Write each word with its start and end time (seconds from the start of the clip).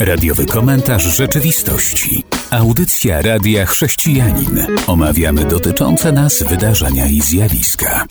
Radiowy 0.00 0.46
komentarz 0.46 1.16
rzeczywistości. 1.16 2.22
Audycja 2.50 3.22
Radia 3.22 3.66
Chrześcijanin. 3.66 4.66
Omawiamy 4.86 5.44
dotyczące 5.44 6.12
nas 6.12 6.42
wydarzenia 6.42 7.06
i 7.06 7.20
zjawiska. 7.20 8.06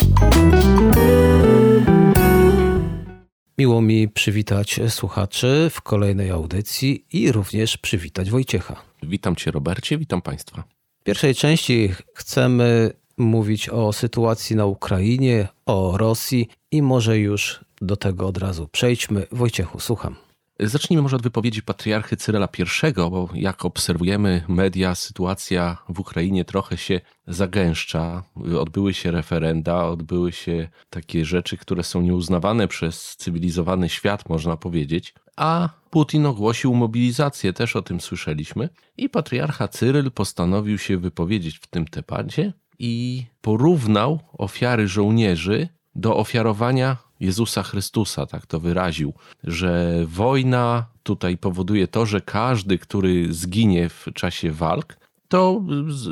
Miło 3.57 3.81
mi 3.81 4.09
przywitać 4.09 4.79
słuchaczy 4.89 5.69
w 5.73 5.81
kolejnej 5.81 6.29
audycji 6.29 7.05
i 7.13 7.31
również 7.31 7.77
przywitać 7.77 8.29
Wojciecha. 8.29 8.81
Witam 9.03 9.35
Cię, 9.35 9.51
Robercie, 9.51 9.97
witam 9.97 10.21
Państwa. 10.21 10.63
W 10.99 11.03
pierwszej 11.03 11.35
części 11.35 11.93
chcemy 12.13 12.91
mówić 13.17 13.69
o 13.69 13.93
sytuacji 13.93 14.55
na 14.55 14.65
Ukrainie, 14.65 15.47
o 15.65 15.97
Rosji 15.97 16.49
i 16.71 16.81
może 16.81 17.17
już 17.19 17.59
do 17.81 17.95
tego 17.95 18.27
od 18.27 18.37
razu 18.37 18.67
przejdźmy. 18.67 19.27
Wojciechu, 19.31 19.79
słucham. 19.79 20.26
Zacznijmy 20.59 21.01
może 21.03 21.15
od 21.15 21.21
wypowiedzi 21.21 21.61
patriarchy 21.61 22.17
Cyryla 22.17 22.47
I, 22.59 22.93
bo 22.93 23.29
jak 23.33 23.65
obserwujemy 23.65 24.43
media, 24.47 24.95
sytuacja 24.95 25.77
w 25.89 25.99
Ukrainie 25.99 26.45
trochę 26.45 26.77
się 26.77 27.01
zagęszcza. 27.27 28.23
Odbyły 28.59 28.93
się 28.93 29.11
referenda, 29.11 29.85
odbyły 29.85 30.31
się 30.31 30.69
takie 30.89 31.25
rzeczy, 31.25 31.57
które 31.57 31.83
są 31.83 32.01
nieuznawane 32.01 32.67
przez 32.67 33.15
cywilizowany 33.17 33.89
świat, 33.89 34.29
można 34.29 34.57
powiedzieć. 34.57 35.13
A 35.35 35.69
Putin 35.89 36.25
ogłosił 36.25 36.73
mobilizację, 36.75 37.53
też 37.53 37.75
o 37.75 37.81
tym 37.81 38.01
słyszeliśmy. 38.01 38.69
I 38.97 39.09
patriarcha 39.09 39.67
Cyryl 39.67 40.11
postanowił 40.11 40.77
się 40.77 40.97
wypowiedzieć 40.97 41.57
w 41.57 41.67
tym 41.67 41.85
temacie 41.85 42.53
i 42.79 43.25
porównał 43.41 44.19
ofiary 44.33 44.87
żołnierzy 44.87 45.69
do 45.95 46.17
ofiarowania 46.17 46.97
Jezusa 47.19 47.63
Chrystusa, 47.63 48.25
tak 48.25 48.45
to 48.45 48.59
wyraził, 48.59 49.13
że 49.43 50.03
wojna 50.07 50.85
tutaj 51.03 51.37
powoduje 51.37 51.87
to, 51.87 52.05
że 52.05 52.21
każdy, 52.21 52.77
który 52.77 53.33
zginie 53.33 53.89
w 53.89 54.05
czasie 54.13 54.51
walk, 54.51 54.97
to 55.27 55.61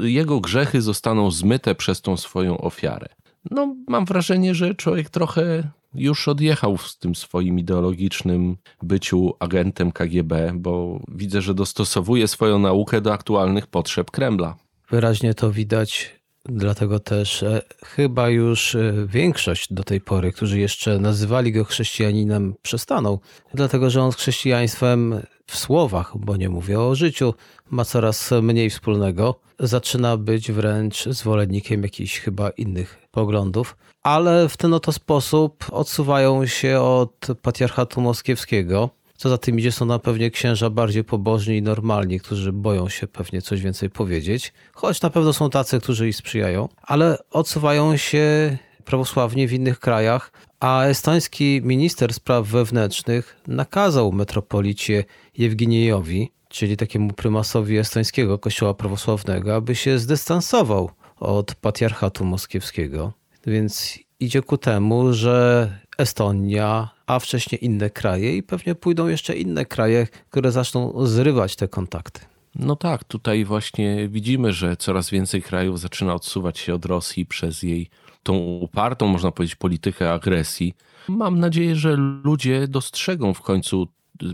jego 0.01 0.39
grzechy 0.39 0.81
zostaną 0.81 1.31
zmyte 1.31 1.75
przez 1.75 2.01
tą 2.01 2.17
swoją 2.17 2.57
ofiarę. 2.57 3.07
No, 3.51 3.75
mam 3.87 4.05
wrażenie, 4.05 4.55
że 4.55 4.75
człowiek 4.75 5.09
trochę 5.09 5.71
już 5.93 6.27
odjechał 6.27 6.77
z 6.77 6.97
tym 6.97 7.15
swoim 7.15 7.59
ideologicznym 7.59 8.57
byciu 8.83 9.33
agentem 9.39 9.91
KGB, 9.91 10.51
bo 10.55 10.99
widzę, 11.07 11.41
że 11.41 11.53
dostosowuje 11.53 12.27
swoją 12.27 12.59
naukę 12.59 13.01
do 13.01 13.13
aktualnych 13.13 13.67
potrzeb 13.67 14.11
Kremla. 14.11 14.55
Wyraźnie 14.89 15.33
to 15.33 15.51
widać 15.51 16.15
Dlatego 16.49 16.99
też 16.99 17.43
e, 17.43 17.61
chyba 17.85 18.29
już 18.29 18.75
e, 18.75 18.93
większość 19.07 19.73
do 19.73 19.83
tej 19.83 20.01
pory, 20.01 20.31
którzy 20.31 20.59
jeszcze 20.59 20.99
nazywali 20.99 21.51
go 21.51 21.63
chrześcijaninem, 21.63 22.55
przestaną. 22.61 23.19
Dlatego, 23.53 23.89
że 23.89 24.03
on 24.03 24.11
z 24.11 24.15
chrześcijaństwem 24.15 25.21
w 25.47 25.57
słowach, 25.57 26.11
bo 26.17 26.37
nie 26.37 26.49
mówię 26.49 26.79
o 26.79 26.95
życiu, 26.95 27.33
ma 27.69 27.85
coraz 27.85 28.31
mniej 28.41 28.69
wspólnego. 28.69 29.39
Zaczyna 29.59 30.17
być 30.17 30.51
wręcz 30.51 31.05
zwolennikiem 31.05 31.83
jakichś 31.83 32.19
chyba 32.19 32.49
innych 32.49 32.97
poglądów, 33.11 33.77
ale 34.03 34.49
w 34.49 34.57
ten 34.57 34.73
oto 34.73 34.91
sposób 34.91 35.65
odsuwają 35.71 36.45
się 36.45 36.81
od 36.81 37.27
patriarchatu 37.41 38.01
moskiewskiego 38.01 38.89
co 39.17 39.29
za 39.29 39.37
tym 39.37 39.59
idzie, 39.59 39.71
są 39.71 39.85
na 39.85 39.99
pewnie 39.99 40.31
księża 40.31 40.69
bardziej 40.69 41.03
pobożni 41.03 41.57
i 41.57 41.61
normalni, 41.61 42.19
którzy 42.19 42.53
boją 42.53 42.89
się 42.89 43.07
pewnie 43.07 43.41
coś 43.41 43.61
więcej 43.61 43.89
powiedzieć, 43.89 44.53
choć 44.73 45.01
na 45.01 45.09
pewno 45.09 45.33
są 45.33 45.49
tacy, 45.49 45.79
którzy 45.79 46.07
ich 46.07 46.15
sprzyjają, 46.15 46.69
ale 46.81 47.17
odsuwają 47.31 47.97
się 47.97 48.57
prawosławnie 48.85 49.47
w 49.47 49.53
innych 49.53 49.79
krajach, 49.79 50.31
a 50.59 50.83
estoński 50.83 51.61
minister 51.63 52.13
spraw 52.13 52.47
wewnętrznych 52.47 53.41
nakazał 53.47 54.11
metropolicie 54.11 55.03
Jewginiejowi, 55.37 56.31
czyli 56.49 56.77
takiemu 56.77 57.13
prymasowi 57.13 57.77
estońskiego 57.77 58.39
kościoła 58.39 58.73
prawosławnego, 58.73 59.55
aby 59.55 59.75
się 59.75 59.99
zdystansował 59.99 60.91
od 61.19 61.55
patriarchatu 61.55 62.25
moskiewskiego. 62.25 63.13
Więc 63.47 63.99
idzie 64.19 64.41
ku 64.41 64.57
temu, 64.57 65.13
że 65.13 65.69
Estonia, 65.97 66.89
a 67.07 67.19
wcześniej 67.19 67.65
inne 67.65 67.89
kraje 67.89 68.37
i 68.37 68.43
pewnie 68.43 68.75
pójdą 68.75 69.07
jeszcze 69.07 69.35
inne 69.35 69.65
kraje, 69.65 70.07
które 70.29 70.51
zaczną 70.51 71.05
zrywać 71.05 71.55
te 71.55 71.67
kontakty. 71.67 72.21
No 72.55 72.75
tak, 72.75 73.03
tutaj 73.03 73.45
właśnie 73.45 74.09
widzimy, 74.09 74.53
że 74.53 74.77
coraz 74.77 75.09
więcej 75.09 75.41
krajów 75.41 75.79
zaczyna 75.79 76.13
odsuwać 76.13 76.59
się 76.59 76.73
od 76.73 76.85
Rosji 76.85 77.25
przez 77.25 77.63
jej 77.63 77.89
tą 78.23 78.37
upartą, 78.37 79.07
można 79.07 79.31
powiedzieć, 79.31 79.55
politykę 79.55 80.13
agresji. 80.13 80.73
Mam 81.07 81.39
nadzieję, 81.39 81.75
że 81.75 81.95
ludzie 82.23 82.67
dostrzegą 82.67 83.33
w 83.33 83.41
końcu 83.41 83.87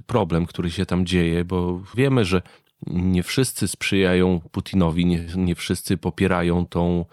problem, 0.07 0.45
który 0.45 0.71
się 0.71 0.85
tam 0.85 1.05
dzieje, 1.05 1.45
bo 1.45 1.81
wiemy, 1.95 2.25
że 2.25 2.41
nie 2.87 3.23
wszyscy 3.23 3.67
sprzyjają 3.67 4.39
Putinowi, 4.51 5.05
nie, 5.05 5.25
nie 5.35 5.55
wszyscy 5.55 5.97
popierają 5.97 6.65
tą 6.65 7.05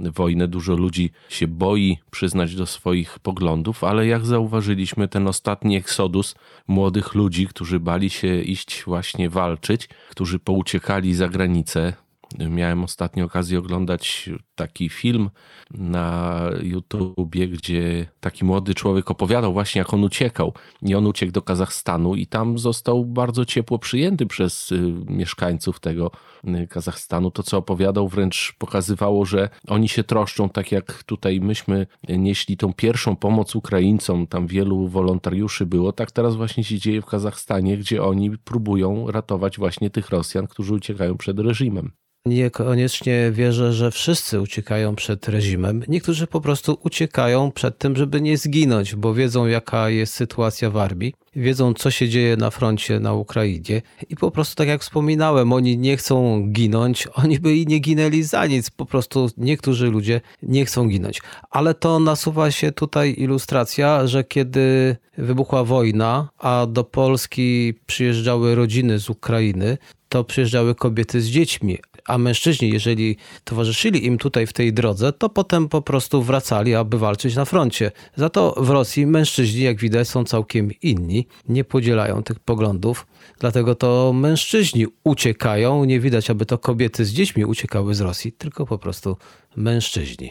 wojnę. 0.00 0.48
Dużo 0.48 0.76
ludzi 0.76 1.10
się 1.28 1.48
boi 1.48 1.98
przyznać 2.10 2.54
do 2.54 2.66
swoich 2.66 3.18
poglądów, 3.18 3.84
ale 3.84 4.06
jak 4.06 4.26
zauważyliśmy, 4.26 5.08
ten 5.08 5.28
ostatni 5.28 5.76
eksodus 5.76 6.34
młodych 6.68 7.14
ludzi, 7.14 7.46
którzy 7.46 7.80
bali 7.80 8.10
się 8.10 8.40
iść 8.40 8.82
właśnie 8.84 9.30
walczyć, 9.30 9.88
którzy 10.10 10.38
pouciekali 10.38 11.14
za 11.14 11.28
granicę, 11.28 11.92
Miałem 12.38 12.84
ostatnio 12.84 13.24
okazję 13.24 13.58
oglądać 13.58 14.30
taki 14.54 14.88
film 14.88 15.30
na 15.70 16.40
YouTubie, 16.62 17.48
gdzie 17.48 18.06
taki 18.20 18.44
młody 18.44 18.74
człowiek 18.74 19.10
opowiadał 19.10 19.52
właśnie, 19.52 19.78
jak 19.78 19.94
on 19.94 20.04
uciekał. 20.04 20.52
I 20.82 20.94
on 20.94 21.06
uciekł 21.06 21.32
do 21.32 21.42
Kazachstanu 21.42 22.14
i 22.14 22.26
tam 22.26 22.58
został 22.58 23.04
bardzo 23.04 23.44
ciepło 23.44 23.78
przyjęty 23.78 24.26
przez 24.26 24.72
y, 24.72 24.94
mieszkańców 25.06 25.80
tego 25.80 26.10
y, 26.44 26.66
Kazachstanu. 26.66 27.30
To, 27.30 27.42
co 27.42 27.58
opowiadał, 27.58 28.08
wręcz 28.08 28.54
pokazywało, 28.58 29.24
że 29.24 29.48
oni 29.68 29.88
się 29.88 30.04
troszczą, 30.04 30.48
tak 30.48 30.72
jak 30.72 31.02
tutaj 31.02 31.40
myśmy 31.40 31.86
nieśli 32.08 32.56
tą 32.56 32.72
pierwszą 32.72 33.16
pomoc 33.16 33.56
Ukraińcom, 33.56 34.26
tam 34.26 34.46
wielu 34.46 34.88
wolontariuszy 34.88 35.66
było, 35.66 35.92
tak 35.92 36.10
teraz 36.10 36.36
właśnie 36.36 36.64
się 36.64 36.78
dzieje 36.78 37.02
w 37.02 37.06
Kazachstanie, 37.06 37.76
gdzie 37.76 38.02
oni 38.02 38.38
próbują 38.38 39.10
ratować 39.10 39.58
właśnie 39.58 39.90
tych 39.90 40.10
Rosjan, 40.10 40.46
którzy 40.46 40.74
uciekają 40.74 41.16
przed 41.16 41.38
reżimem. 41.38 42.03
Niekoniecznie 42.26 43.30
wierzę, 43.32 43.72
że 43.72 43.90
wszyscy 43.90 44.40
uciekają 44.40 44.96
przed 44.96 45.28
reżimem. 45.28 45.82
Niektórzy 45.88 46.26
po 46.26 46.40
prostu 46.40 46.78
uciekają 46.82 47.52
przed 47.52 47.78
tym, 47.78 47.96
żeby 47.96 48.20
nie 48.20 48.36
zginąć, 48.36 48.94
bo 48.94 49.14
wiedzą, 49.14 49.46
jaka 49.46 49.90
jest 49.90 50.14
sytuacja 50.14 50.70
w 50.70 50.76
armii, 50.76 51.14
wiedzą, 51.36 51.74
co 51.74 51.90
się 51.90 52.08
dzieje 52.08 52.36
na 52.36 52.50
froncie 52.50 53.00
na 53.00 53.14
Ukrainie 53.14 53.82
i 54.10 54.16
po 54.16 54.30
prostu, 54.30 54.56
tak 54.56 54.68
jak 54.68 54.82
wspominałem, 54.82 55.52
oni 55.52 55.78
nie 55.78 55.96
chcą 55.96 56.42
ginąć, 56.52 57.08
oni 57.14 57.40
by 57.40 57.56
i 57.56 57.66
nie 57.66 57.78
ginęli 57.78 58.22
za 58.22 58.46
nic. 58.46 58.70
Po 58.70 58.86
prostu 58.86 59.30
niektórzy 59.36 59.86
ludzie 59.90 60.20
nie 60.42 60.64
chcą 60.64 60.88
ginąć. 60.88 61.22
Ale 61.50 61.74
to 61.74 62.00
nasuwa 62.00 62.50
się 62.50 62.72
tutaj 62.72 63.14
ilustracja, 63.18 64.06
że 64.06 64.24
kiedy 64.24 64.96
wybuchła 65.18 65.64
wojna, 65.64 66.28
a 66.38 66.66
do 66.66 66.84
Polski 66.84 67.74
przyjeżdżały 67.86 68.54
rodziny 68.54 68.98
z 68.98 69.10
Ukrainy, 69.10 69.78
to 70.08 70.24
przyjeżdżały 70.24 70.74
kobiety 70.74 71.20
z 71.20 71.26
dziećmi, 71.26 71.78
a 72.08 72.18
mężczyźni, 72.18 72.70
jeżeli 72.70 73.16
towarzyszyli 73.44 74.06
im 74.06 74.18
tutaj 74.18 74.46
w 74.46 74.52
tej 74.52 74.72
drodze, 74.72 75.12
to 75.12 75.28
potem 75.28 75.68
po 75.68 75.82
prostu 75.82 76.22
wracali, 76.22 76.74
aby 76.74 76.98
walczyć 76.98 77.36
na 77.36 77.44
froncie. 77.44 77.92
Za 78.16 78.28
to 78.30 78.54
w 78.56 78.70
Rosji 78.70 79.06
mężczyźni, 79.06 79.60
jak 79.60 79.80
widać, 79.80 80.08
są 80.08 80.24
całkiem 80.24 80.70
inni, 80.82 81.26
nie 81.48 81.64
podzielają 81.64 82.22
tych 82.22 82.38
poglądów, 82.38 83.06
dlatego 83.38 83.74
to 83.74 84.12
mężczyźni 84.12 84.86
uciekają, 85.04 85.84
nie 85.84 86.00
widać, 86.00 86.30
aby 86.30 86.46
to 86.46 86.58
kobiety 86.58 87.04
z 87.04 87.12
dziećmi 87.12 87.44
uciekały 87.44 87.94
z 87.94 88.00
Rosji, 88.00 88.32
tylko 88.32 88.66
po 88.66 88.78
prostu 88.78 89.16
mężczyźni. 89.56 90.30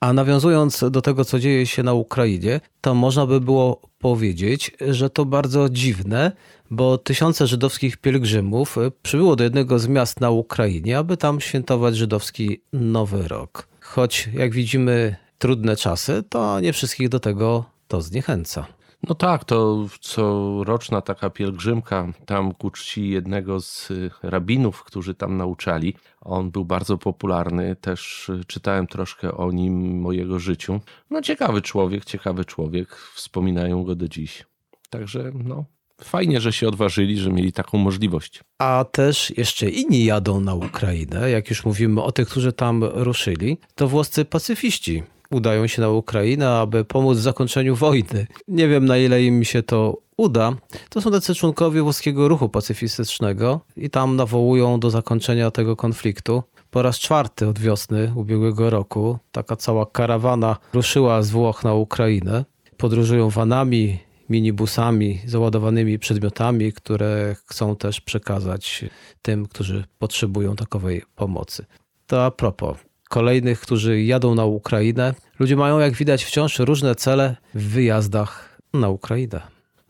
A 0.00 0.12
nawiązując 0.12 0.84
do 0.90 1.02
tego, 1.02 1.24
co 1.24 1.38
dzieje 1.38 1.66
się 1.66 1.82
na 1.82 1.92
Ukrainie, 1.92 2.60
to 2.80 2.94
można 2.94 3.26
by 3.26 3.40
było 3.40 3.80
powiedzieć, 3.98 4.70
że 4.80 5.10
to 5.10 5.24
bardzo 5.24 5.68
dziwne, 5.68 6.32
bo 6.72 6.98
tysiące 6.98 7.46
żydowskich 7.46 7.96
pielgrzymów 7.96 8.76
przybyło 9.02 9.36
do 9.36 9.44
jednego 9.44 9.78
z 9.78 9.88
miast 9.88 10.20
na 10.20 10.30
Ukrainie, 10.30 10.98
aby 10.98 11.16
tam 11.16 11.40
świętować 11.40 11.96
żydowski 11.96 12.62
Nowy 12.72 13.28
Rok. 13.28 13.68
Choć, 13.80 14.28
jak 14.34 14.54
widzimy, 14.54 15.16
trudne 15.38 15.76
czasy, 15.76 16.22
to 16.28 16.60
nie 16.60 16.72
wszystkich 16.72 17.08
do 17.08 17.20
tego 17.20 17.64
to 17.88 18.00
zniechęca. 18.00 18.66
No 19.08 19.14
tak, 19.14 19.44
to 19.44 19.86
coroczna 20.00 21.00
taka 21.00 21.30
pielgrzymka 21.30 22.12
tam 22.26 22.54
ku 22.54 22.70
czci 22.70 23.08
jednego 23.08 23.60
z 23.60 23.92
rabinów, 24.22 24.84
którzy 24.84 25.14
tam 25.14 25.36
nauczali. 25.36 25.94
On 26.20 26.50
był 26.50 26.64
bardzo 26.64 26.98
popularny, 26.98 27.76
też 27.76 28.30
czytałem 28.46 28.86
troszkę 28.86 29.32
o 29.32 29.52
nim, 29.52 30.06
o 30.06 30.12
jego 30.12 30.38
życiu. 30.38 30.80
No 31.10 31.22
ciekawy 31.22 31.62
człowiek, 31.62 32.04
ciekawy 32.04 32.44
człowiek, 32.44 32.96
wspominają 33.14 33.84
go 33.84 33.94
do 33.94 34.08
dziś. 34.08 34.46
Także 34.90 35.32
no, 35.34 35.64
fajnie, 36.04 36.40
że 36.40 36.52
się 36.52 36.68
odważyli, 36.68 37.18
że 37.18 37.30
mieli 37.30 37.52
taką 37.52 37.78
możliwość. 37.78 38.40
A 38.58 38.84
też 38.92 39.32
jeszcze 39.36 39.70
inni 39.70 40.04
jadą 40.04 40.40
na 40.40 40.54
Ukrainę, 40.54 41.30
jak 41.30 41.50
już 41.50 41.64
mówimy 41.64 42.02
o 42.02 42.12
tych, 42.12 42.28
którzy 42.28 42.52
tam 42.52 42.84
ruszyli, 42.84 43.58
to 43.74 43.88
włoscy 43.88 44.24
pacyfiści 44.24 45.02
udają 45.32 45.66
się 45.66 45.82
na 45.82 45.88
Ukrainę, 45.88 46.50
aby 46.50 46.84
pomóc 46.84 47.18
w 47.18 47.20
zakończeniu 47.20 47.76
wojny. 47.76 48.26
Nie 48.48 48.68
wiem 48.68 48.84
na 48.84 48.98
ile 48.98 49.22
im 49.22 49.44
się 49.44 49.62
to 49.62 49.98
uda. 50.16 50.52
To 50.88 51.00
są 51.00 51.10
tacy 51.10 51.34
członkowie 51.34 51.82
włoskiego 51.82 52.28
ruchu 52.28 52.48
pacyfistycznego 52.48 53.60
i 53.76 53.90
tam 53.90 54.16
nawołują 54.16 54.80
do 54.80 54.90
zakończenia 54.90 55.50
tego 55.50 55.76
konfliktu. 55.76 56.42
Po 56.70 56.82
raz 56.82 56.98
czwarty 56.98 57.48
od 57.48 57.58
wiosny 57.58 58.12
ubiegłego 58.16 58.70
roku 58.70 59.18
taka 59.32 59.56
cała 59.56 59.86
karawana 59.86 60.56
ruszyła 60.72 61.22
z 61.22 61.30
Włoch 61.30 61.64
na 61.64 61.74
Ukrainę. 61.74 62.44
Podróżują 62.76 63.30
vanami, 63.30 63.98
minibusami 64.28 65.20
załadowanymi 65.26 65.98
przedmiotami, 65.98 66.72
które 66.72 67.36
chcą 67.46 67.76
też 67.76 68.00
przekazać 68.00 68.84
tym, 69.22 69.46
którzy 69.46 69.84
potrzebują 69.98 70.56
takowej 70.56 71.02
pomocy. 71.14 71.64
To 72.06 72.24
a 72.24 72.30
propos 72.30 72.76
kolejnych, 73.12 73.60
którzy 73.60 74.02
jadą 74.02 74.34
na 74.34 74.44
Ukrainę. 74.44 75.14
Ludzie 75.38 75.56
mają, 75.56 75.78
jak 75.78 75.94
widać, 75.94 76.24
wciąż 76.24 76.58
różne 76.58 76.94
cele 76.94 77.36
w 77.54 77.68
wyjazdach 77.68 78.58
na 78.74 78.88
Ukrainę. 78.88 79.40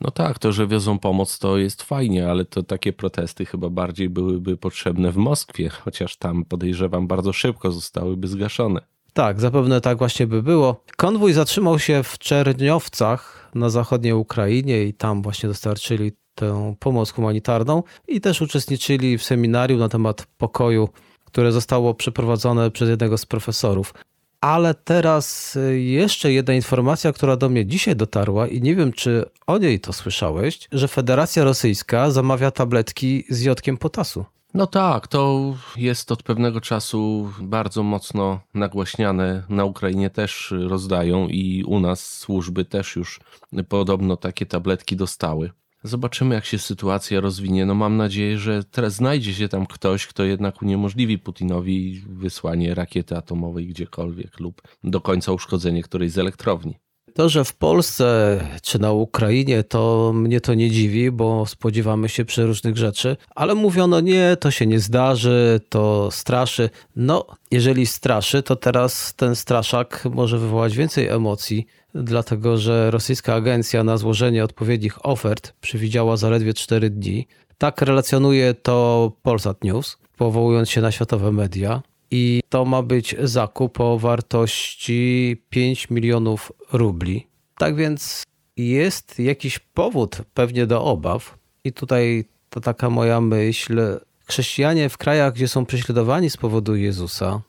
No 0.00 0.10
tak, 0.10 0.38
to, 0.38 0.52
że 0.52 0.66
wiozą 0.66 0.98
pomoc, 0.98 1.38
to 1.38 1.58
jest 1.58 1.82
fajnie, 1.82 2.30
ale 2.30 2.44
to 2.44 2.62
takie 2.62 2.92
protesty 2.92 3.44
chyba 3.44 3.68
bardziej 3.68 4.08
byłyby 4.08 4.56
potrzebne 4.56 5.12
w 5.12 5.16
Moskwie, 5.16 5.68
chociaż 5.68 6.16
tam 6.16 6.44
podejrzewam 6.44 7.06
bardzo 7.06 7.32
szybko 7.32 7.72
zostałyby 7.72 8.28
zgaszone. 8.28 8.80
Tak, 9.12 9.40
zapewne 9.40 9.80
tak 9.80 9.98
właśnie 9.98 10.26
by 10.26 10.42
było. 10.42 10.84
Konwój 10.96 11.32
zatrzymał 11.32 11.78
się 11.78 12.02
w 12.02 12.18
Czerniowcach 12.18 13.50
na 13.54 13.70
zachodniej 13.70 14.12
Ukrainie 14.12 14.84
i 14.84 14.94
tam 14.94 15.22
właśnie 15.22 15.48
dostarczyli 15.48 16.12
tę 16.34 16.74
pomoc 16.78 17.10
humanitarną 17.10 17.82
i 18.08 18.20
też 18.20 18.40
uczestniczyli 18.40 19.18
w 19.18 19.24
seminarium 19.24 19.80
na 19.80 19.88
temat 19.88 20.26
pokoju, 20.38 20.88
które 21.24 21.52
zostało 21.52 21.94
przeprowadzone 21.94 22.70
przez 22.70 22.88
jednego 22.88 23.18
z 23.18 23.26
profesorów. 23.26 23.94
Ale 24.40 24.74
teraz 24.74 25.56
y, 25.56 25.80
jeszcze 25.80 26.32
jedna 26.32 26.54
informacja, 26.54 27.12
która 27.12 27.36
do 27.36 27.48
mnie 27.48 27.66
dzisiaj 27.66 27.96
dotarła 27.96 28.48
i 28.48 28.60
nie 28.60 28.74
wiem, 28.74 28.92
czy 28.92 29.24
o 29.46 29.58
niej 29.58 29.80
to 29.80 29.92
słyszałeś, 29.92 30.68
że 30.72 30.88
Federacja 30.88 31.44
Rosyjska 31.44 32.10
zamawia 32.10 32.50
tabletki 32.50 33.24
z 33.28 33.40
jodkiem 33.40 33.76
potasu. 33.76 34.24
No 34.54 34.66
tak, 34.66 35.08
to 35.08 35.54
jest 35.76 36.12
od 36.12 36.22
pewnego 36.22 36.60
czasu 36.60 37.32
bardzo 37.42 37.82
mocno 37.82 38.40
nagłaśniane. 38.54 39.42
Na 39.48 39.64
Ukrainie 39.64 40.10
też 40.10 40.54
rozdają 40.68 41.28
i 41.28 41.64
u 41.64 41.80
nas 41.80 42.18
służby 42.18 42.64
też 42.64 42.96
już 42.96 43.20
podobno 43.68 44.16
takie 44.16 44.46
tabletki 44.46 44.96
dostały. 44.96 45.50
Zobaczymy, 45.84 46.34
jak 46.34 46.44
się 46.44 46.58
sytuacja 46.58 47.20
rozwinie. 47.20 47.66
No 47.66 47.74
mam 47.74 47.96
nadzieję, 47.96 48.38
że 48.38 48.64
teraz 48.64 48.94
znajdzie 48.94 49.34
się 49.34 49.48
tam 49.48 49.66
ktoś, 49.66 50.06
kto 50.06 50.24
jednak 50.24 50.62
uniemożliwi 50.62 51.18
Putinowi 51.18 52.04
wysłanie 52.08 52.74
rakiety 52.74 53.16
atomowej 53.16 53.66
gdziekolwiek 53.66 54.40
lub 54.40 54.62
do 54.84 55.00
końca 55.00 55.32
uszkodzenie 55.32 55.82
którejś 55.82 56.12
z 56.12 56.18
elektrowni. 56.18 56.78
To, 57.14 57.28
że 57.28 57.44
w 57.44 57.54
Polsce 57.54 58.40
czy 58.62 58.78
na 58.78 58.92
Ukrainie, 58.92 59.64
to 59.64 60.12
mnie 60.14 60.40
to 60.40 60.54
nie 60.54 60.70
dziwi, 60.70 61.10
bo 61.10 61.46
spodziewamy 61.46 62.08
się 62.08 62.24
przeróżnych 62.24 62.76
rzeczy, 62.76 63.16
ale 63.34 63.54
mówiono 63.54 64.00
nie, 64.00 64.36
to 64.40 64.50
się 64.50 64.66
nie 64.66 64.80
zdarzy, 64.80 65.60
to 65.68 66.10
straszy. 66.10 66.70
No, 66.96 67.26
jeżeli 67.50 67.86
straszy, 67.86 68.42
to 68.42 68.56
teraz 68.56 69.14
ten 69.14 69.36
straszak 69.36 70.04
może 70.10 70.38
wywołać 70.38 70.76
więcej 70.76 71.08
emocji, 71.08 71.66
dlatego 71.94 72.56
że 72.56 72.90
rosyjska 72.90 73.34
agencja 73.34 73.84
na 73.84 73.96
złożenie 73.96 74.44
odpowiednich 74.44 75.06
ofert 75.06 75.54
przewidziała 75.60 76.16
zaledwie 76.16 76.54
4 76.54 76.90
dni. 76.90 77.26
Tak 77.58 77.82
relacjonuje 77.82 78.54
to 78.54 79.12
Polsat 79.22 79.64
News, 79.64 79.98
powołując 80.16 80.70
się 80.70 80.80
na 80.80 80.92
światowe 80.92 81.32
media 81.32 81.82
i 82.12 82.40
to 82.48 82.64
ma 82.64 82.82
być 82.82 83.16
zakup 83.22 83.80
o 83.80 83.98
wartości 83.98 85.36
5 85.50 85.90
milionów 85.90 86.52
rubli. 86.72 87.26
Tak 87.58 87.76
więc 87.76 88.22
jest 88.56 89.18
jakiś 89.18 89.58
powód 89.58 90.18
pewnie 90.34 90.66
do 90.66 90.84
obaw 90.84 91.38
i 91.64 91.72
tutaj 91.72 92.24
to 92.50 92.60
taka 92.60 92.90
moja 92.90 93.20
myśl. 93.20 94.00
Chrześcijanie 94.24 94.88
w 94.88 94.98
krajach, 94.98 95.32
gdzie 95.32 95.48
są 95.48 95.66
prześladowani 95.66 96.30
z 96.30 96.36
powodu 96.36 96.76
Jezusa, 96.76 97.42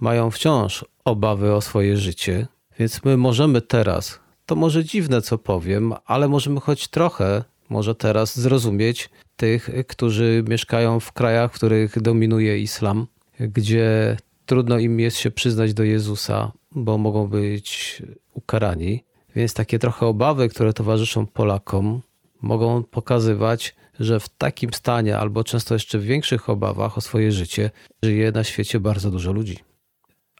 mają 0.00 0.30
wciąż 0.30 0.84
obawy 1.04 1.54
o 1.54 1.60
swoje 1.60 1.96
życie, 1.96 2.46
więc 2.78 3.04
my 3.04 3.16
możemy 3.16 3.60
teraz, 3.60 4.20
to 4.46 4.56
może 4.56 4.84
dziwne 4.84 5.22
co 5.22 5.38
powiem, 5.38 5.94
ale 6.06 6.28
możemy 6.28 6.60
choć 6.60 6.88
trochę, 6.88 7.44
może 7.68 7.94
teraz 7.94 8.38
zrozumieć 8.38 9.10
tych, 9.36 9.70
którzy 9.88 10.44
mieszkają 10.48 11.00
w 11.00 11.12
krajach, 11.12 11.52
w 11.52 11.54
których 11.54 12.02
dominuje 12.02 12.58
islam, 12.58 13.06
gdzie 13.40 14.16
trudno 14.46 14.78
im 14.78 15.00
jest 15.00 15.16
się 15.16 15.30
przyznać 15.30 15.74
do 15.74 15.84
Jezusa, 15.84 16.52
bo 16.72 16.98
mogą 16.98 17.28
być 17.28 18.02
ukarani. 18.34 19.04
Więc 19.36 19.54
takie 19.54 19.78
trochę 19.78 20.06
obawy, 20.06 20.48
które 20.48 20.72
towarzyszą 20.72 21.26
Polakom, 21.26 22.02
mogą 22.42 22.82
pokazywać, 22.82 23.76
że 24.00 24.20
w 24.20 24.28
takim 24.28 24.72
stanie, 24.72 25.18
albo 25.18 25.44
często 25.44 25.74
jeszcze 25.74 25.98
w 25.98 26.04
większych 26.04 26.50
obawach 26.50 26.98
o 26.98 27.00
swoje 27.00 27.32
życie, 27.32 27.70
żyje 28.02 28.32
na 28.32 28.44
świecie 28.44 28.80
bardzo 28.80 29.10
dużo 29.10 29.32
ludzi. 29.32 29.58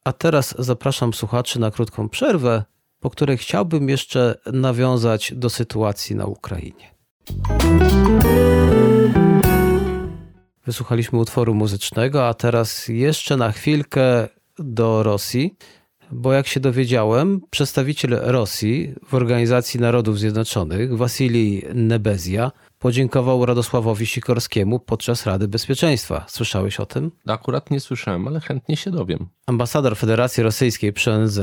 A 0.04 0.12
teraz 0.12 0.54
zapraszam 0.58 1.14
słuchaczy 1.14 1.60
na 1.60 1.70
krótką 1.70 2.08
przerwę, 2.08 2.64
po 3.00 3.10
której 3.10 3.38
chciałbym 3.38 3.88
jeszcze 3.88 4.34
nawiązać 4.52 5.32
do 5.36 5.50
sytuacji 5.50 6.16
na 6.16 6.26
Ukrainie. 6.26 6.90
Wysłuchaliśmy 10.66 11.18
utworu 11.18 11.54
muzycznego, 11.54 12.28
a 12.28 12.34
teraz 12.34 12.88
jeszcze 12.88 13.36
na 13.36 13.52
chwilkę 13.52 14.28
do 14.58 15.02
Rosji, 15.02 15.56
bo 16.12 16.32
jak 16.32 16.46
się 16.46 16.60
dowiedziałem, 16.60 17.40
przedstawiciel 17.50 18.20
Rosji 18.22 18.94
w 19.08 19.14
Organizacji 19.14 19.80
Narodów 19.80 20.18
Zjednoczonych, 20.18 20.96
Wasilij 20.96 21.64
Nebezja, 21.74 22.52
podziękował 22.78 23.46
Radosławowi 23.46 24.06
Sikorskiemu 24.06 24.80
podczas 24.80 25.26
Rady 25.26 25.48
Bezpieczeństwa. 25.48 26.24
Słyszałeś 26.28 26.80
o 26.80 26.86
tym? 26.86 27.10
Akurat 27.26 27.70
nie 27.70 27.80
słyszałem, 27.80 28.28
ale 28.28 28.40
chętnie 28.40 28.76
się 28.76 28.90
dowiem. 28.90 29.28
Ambasador 29.46 29.96
Federacji 29.96 30.42
Rosyjskiej 30.42 30.92
przy 30.92 31.12
ONZ 31.12 31.40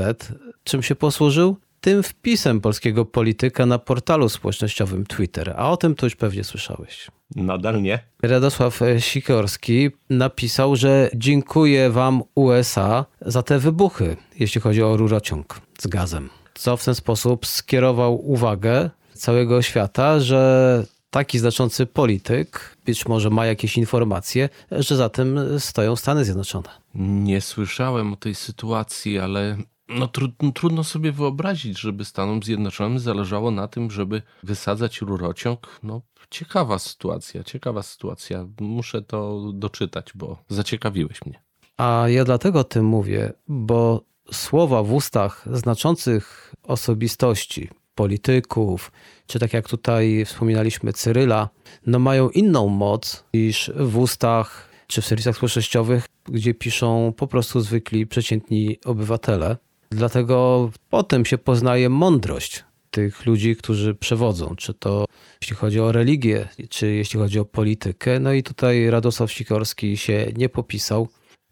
czym 0.64 0.82
się 0.82 0.94
posłużył? 0.94 1.56
Tym 1.80 2.02
wpisem 2.02 2.60
polskiego 2.60 3.04
polityka 3.04 3.66
na 3.66 3.78
portalu 3.78 4.28
społecznościowym 4.28 5.06
Twitter, 5.06 5.54
a 5.56 5.70
o 5.70 5.76
tym 5.76 5.94
to 5.94 6.06
już 6.06 6.16
pewnie 6.16 6.44
słyszałeś. 6.44 7.08
Nadal 7.36 7.82
nie. 7.82 7.98
Radosław 8.22 8.80
Sikorski 8.98 9.90
napisał, 10.10 10.76
że 10.76 11.10
dziękuję 11.14 11.90
wam 11.90 12.22
USA 12.34 13.04
za 13.20 13.42
te 13.42 13.58
wybuchy, 13.58 14.16
jeśli 14.38 14.60
chodzi 14.60 14.82
o 14.82 14.96
rurociąg 14.96 15.60
z 15.78 15.86
gazem. 15.86 16.30
Co 16.54 16.76
w 16.76 16.84
ten 16.84 16.94
sposób 16.94 17.46
skierował 17.46 18.30
uwagę 18.30 18.90
całego 19.14 19.62
świata, 19.62 20.20
że 20.20 20.84
taki 21.10 21.38
znaczący 21.38 21.86
polityk 21.86 22.76
być 22.84 23.06
może 23.06 23.30
ma 23.30 23.46
jakieś 23.46 23.78
informacje, 23.78 24.48
że 24.70 24.96
za 24.96 25.08
tym 25.08 25.40
stoją 25.58 25.96
Stany 25.96 26.24
Zjednoczone. 26.24 26.68
Nie 26.94 27.40
słyszałem 27.40 28.12
o 28.12 28.16
tej 28.16 28.34
sytuacji, 28.34 29.18
ale 29.18 29.56
no, 29.88 30.08
trudno, 30.08 30.52
trudno 30.52 30.84
sobie 30.84 31.12
wyobrazić, 31.12 31.80
żeby 31.80 32.04
Stanom 32.04 32.42
Zjednoczonym 32.42 32.98
zależało 32.98 33.50
na 33.50 33.68
tym, 33.68 33.90
żeby 33.90 34.22
wysadzać 34.42 35.00
rurociąg. 35.00 35.80
No, 35.82 36.02
ciekawa 36.30 36.78
sytuacja, 36.78 37.44
ciekawa 37.44 37.82
sytuacja. 37.82 38.46
Muszę 38.60 39.02
to 39.02 39.50
doczytać, 39.54 40.12
bo 40.14 40.38
zaciekawiłeś 40.48 41.26
mnie. 41.26 41.42
A 41.76 42.04
ja 42.08 42.24
dlatego 42.24 42.60
o 42.60 42.64
tym 42.64 42.84
mówię, 42.84 43.32
bo 43.48 44.04
słowa 44.32 44.82
w 44.82 44.92
ustach 44.92 45.44
znaczących 45.52 46.54
osobistości, 46.62 47.68
polityków, 47.94 48.92
czy 49.26 49.38
tak 49.38 49.52
jak 49.52 49.68
tutaj 49.68 50.24
wspominaliśmy 50.24 50.92
Cyryla, 50.92 51.48
no 51.86 51.98
mają 51.98 52.30
inną 52.30 52.68
moc 52.68 53.24
niż 53.34 53.72
w 53.76 53.98
ustach 53.98 54.68
czy 54.86 55.02
w 55.02 55.06
serwisach 55.06 55.36
społecznościowych, 55.36 56.06
gdzie 56.24 56.54
piszą 56.54 57.12
po 57.16 57.26
prostu 57.26 57.60
zwykli, 57.60 58.06
przeciętni 58.06 58.78
obywatele. 58.84 59.56
Dlatego 59.90 60.70
potem 60.90 61.24
się 61.24 61.38
poznaje 61.38 61.88
mądrość 61.88 62.64
tych 62.90 63.26
ludzi, 63.26 63.56
którzy 63.56 63.94
przewodzą, 63.94 64.56
czy 64.56 64.74
to 64.74 65.04
jeśli 65.40 65.56
chodzi 65.56 65.80
o 65.80 65.92
religię, 65.92 66.48
czy 66.70 66.86
jeśli 66.86 67.20
chodzi 67.20 67.38
o 67.38 67.44
politykę. 67.44 68.20
No 68.20 68.32
i 68.32 68.42
tutaj 68.42 68.90
Radosław 68.90 69.32
Sikorski 69.32 69.96
się 69.96 70.32
nie 70.36 70.48
popisał. 70.48 71.08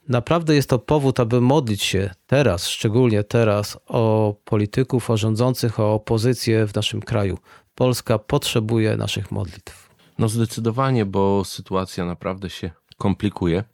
Naprawdę 0.09 0.55
jest 0.55 0.71
to 0.71 0.79
powód, 0.79 1.21
aby 1.21 1.41
modlić 1.41 1.83
się 1.83 2.11
teraz, 2.27 2.69
szczególnie 2.69 3.25
teraz, 3.25 3.79
o 3.87 4.35
polityków, 4.45 5.11
o 5.11 5.17
rządzących, 5.17 5.81
o 5.81 5.95
opozycję 5.95 6.67
w 6.67 6.75
naszym 6.75 7.01
kraju. 7.01 7.39
Polska 7.75 8.19
potrzebuje 8.19 8.97
naszych 8.97 9.31
modlitw. 9.31 9.91
No 10.19 10.29
zdecydowanie, 10.29 11.05
bo 11.05 11.45
sytuacja 11.45 12.05
naprawdę 12.05 12.51
się 12.51 12.71
komplikuje. 12.97 13.65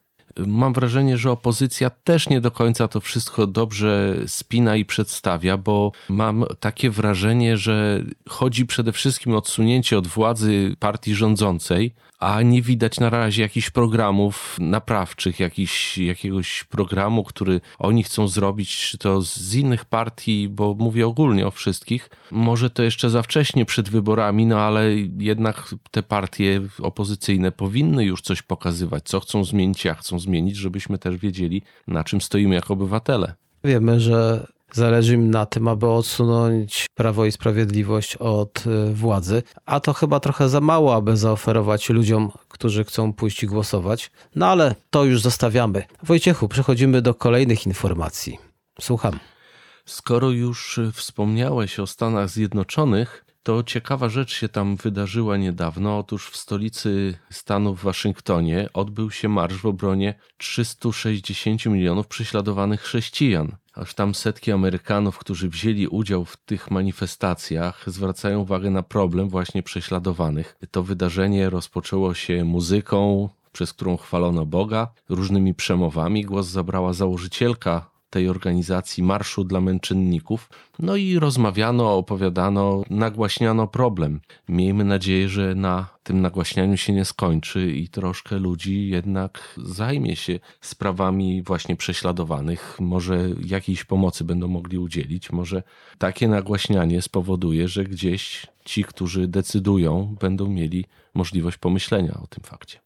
Mam 0.46 0.72
wrażenie, 0.72 1.18
że 1.18 1.30
opozycja 1.30 1.90
też 1.90 2.28
nie 2.28 2.40
do 2.40 2.50
końca 2.50 2.88
to 2.88 3.00
wszystko 3.00 3.46
dobrze 3.46 4.16
spina 4.26 4.76
i 4.76 4.84
przedstawia, 4.84 5.56
bo 5.56 5.92
mam 6.08 6.44
takie 6.60 6.90
wrażenie, 6.90 7.56
że 7.56 8.02
chodzi 8.28 8.66
przede 8.66 8.92
wszystkim 8.92 9.34
o 9.34 9.36
odsunięcie 9.36 9.98
od 9.98 10.06
władzy 10.06 10.76
partii 10.78 11.14
rządzącej, 11.14 11.94
a 12.22 12.42
nie 12.42 12.62
widać 12.62 13.00
na 13.00 13.10
razie 13.10 13.42
jakichś 13.42 13.70
programów 13.70 14.56
naprawczych, 14.60 15.40
jakiś, 15.40 15.98
jakiegoś 15.98 16.64
programu, 16.64 17.24
który 17.24 17.60
oni 17.78 18.02
chcą 18.02 18.28
zrobić, 18.28 18.76
czy 18.76 18.98
to 18.98 19.22
z 19.22 19.54
innych 19.54 19.84
partii, 19.84 20.48
bo 20.48 20.74
mówię 20.74 21.06
ogólnie 21.06 21.46
o 21.46 21.50
wszystkich. 21.50 22.10
Może 22.30 22.70
to 22.70 22.82
jeszcze 22.82 23.10
za 23.10 23.22
wcześnie 23.22 23.64
przed 23.64 23.88
wyborami, 23.88 24.46
no 24.46 24.60
ale 24.60 24.94
jednak 25.18 25.74
te 25.90 26.02
partie 26.02 26.60
opozycyjne 26.82 27.52
powinny 27.52 28.04
już 28.04 28.20
coś 28.20 28.42
pokazywać, 28.42 29.02
co 29.04 29.20
chcą 29.20 29.44
zmienić, 29.44 29.84
jak 29.84 29.98
chcą 29.98 30.18
zmienić, 30.18 30.56
żebyśmy 30.56 30.98
też 30.98 31.16
wiedzieli, 31.16 31.62
na 31.86 32.04
czym 32.04 32.20
stoimy 32.20 32.54
jako 32.54 32.74
obywatele. 32.74 33.34
Wiemy, 33.64 34.00
że 34.00 34.46
Zależy 34.74 35.14
im 35.14 35.30
na 35.30 35.46
tym, 35.46 35.68
aby 35.68 35.88
odsunąć 35.88 36.86
Prawo 36.94 37.24
i 37.24 37.32
Sprawiedliwość 37.32 38.16
od 38.16 38.64
y, 38.66 38.94
władzy, 38.94 39.42
a 39.66 39.80
to 39.80 39.92
chyba 39.92 40.20
trochę 40.20 40.48
za 40.48 40.60
mało, 40.60 40.94
aby 40.94 41.16
zaoferować 41.16 41.90
ludziom, 41.90 42.30
którzy 42.48 42.84
chcą 42.84 43.12
pójść 43.12 43.42
i 43.42 43.46
głosować. 43.46 44.10
No 44.34 44.46
ale 44.46 44.74
to 44.90 45.04
już 45.04 45.20
zostawiamy. 45.20 45.84
Wojciechu, 46.02 46.48
przechodzimy 46.48 47.02
do 47.02 47.14
kolejnych 47.14 47.66
informacji. 47.66 48.38
Słucham. 48.80 49.18
Skoro 49.86 50.30
już 50.30 50.80
wspomniałeś 50.92 51.78
o 51.78 51.86
Stanach 51.86 52.28
Zjednoczonych, 52.28 53.24
to 53.42 53.62
ciekawa 53.62 54.08
rzecz 54.08 54.34
się 54.34 54.48
tam 54.48 54.76
wydarzyła 54.76 55.36
niedawno. 55.36 55.98
Otóż 55.98 56.30
w 56.30 56.36
stolicy 56.36 57.18
Stanów 57.30 57.80
w 57.80 57.84
Waszyngtonie 57.84 58.68
odbył 58.74 59.10
się 59.10 59.28
marsz 59.28 59.56
w 59.56 59.66
obronie 59.66 60.14
360 60.36 61.66
milionów 61.66 62.06
prześladowanych 62.06 62.80
chrześcijan. 62.80 63.56
Aż 63.74 63.94
tam 63.94 64.14
setki 64.14 64.52
Amerykanów, 64.52 65.18
którzy 65.18 65.48
wzięli 65.48 65.86
udział 65.88 66.24
w 66.24 66.36
tych 66.36 66.70
manifestacjach, 66.70 67.84
zwracają 67.86 68.40
uwagę 68.40 68.70
na 68.70 68.82
problem 68.82 69.28
właśnie 69.28 69.62
prześladowanych. 69.62 70.56
To 70.70 70.82
wydarzenie 70.82 71.50
rozpoczęło 71.50 72.14
się 72.14 72.44
muzyką, 72.44 73.28
przez 73.52 73.72
którą 73.72 73.96
chwalono 73.96 74.46
Boga, 74.46 74.88
różnymi 75.08 75.54
przemowami. 75.54 76.24
Głos 76.24 76.46
zabrała 76.46 76.92
założycielka 76.92 77.91
tej 78.12 78.28
organizacji 78.28 79.02
Marszu 79.02 79.44
dla 79.44 79.60
Męczenników. 79.60 80.48
No 80.78 80.96
i 80.96 81.18
rozmawiano, 81.18 81.96
opowiadano, 81.96 82.82
nagłaśniano 82.90 83.66
problem. 83.66 84.20
Miejmy 84.48 84.84
nadzieję, 84.84 85.28
że 85.28 85.54
na 85.54 85.86
tym 86.02 86.20
nagłaśnianiu 86.20 86.76
się 86.76 86.92
nie 86.92 87.04
skończy 87.04 87.70
i 87.70 87.88
troszkę 87.88 88.38
ludzi 88.38 88.88
jednak 88.88 89.54
zajmie 89.64 90.16
się 90.16 90.40
sprawami 90.60 91.42
właśnie 91.42 91.76
prześladowanych. 91.76 92.76
Może 92.80 93.28
jakiejś 93.46 93.84
pomocy 93.84 94.24
będą 94.24 94.48
mogli 94.48 94.78
udzielić, 94.78 95.32
może 95.32 95.62
takie 95.98 96.28
nagłaśnianie 96.28 97.02
spowoduje, 97.02 97.68
że 97.68 97.84
gdzieś 97.84 98.46
ci, 98.64 98.84
którzy 98.84 99.28
decydują, 99.28 100.16
będą 100.20 100.48
mieli 100.48 100.84
możliwość 101.14 101.58
pomyślenia 101.58 102.20
o 102.22 102.26
tym 102.26 102.44
fakcie. 102.44 102.78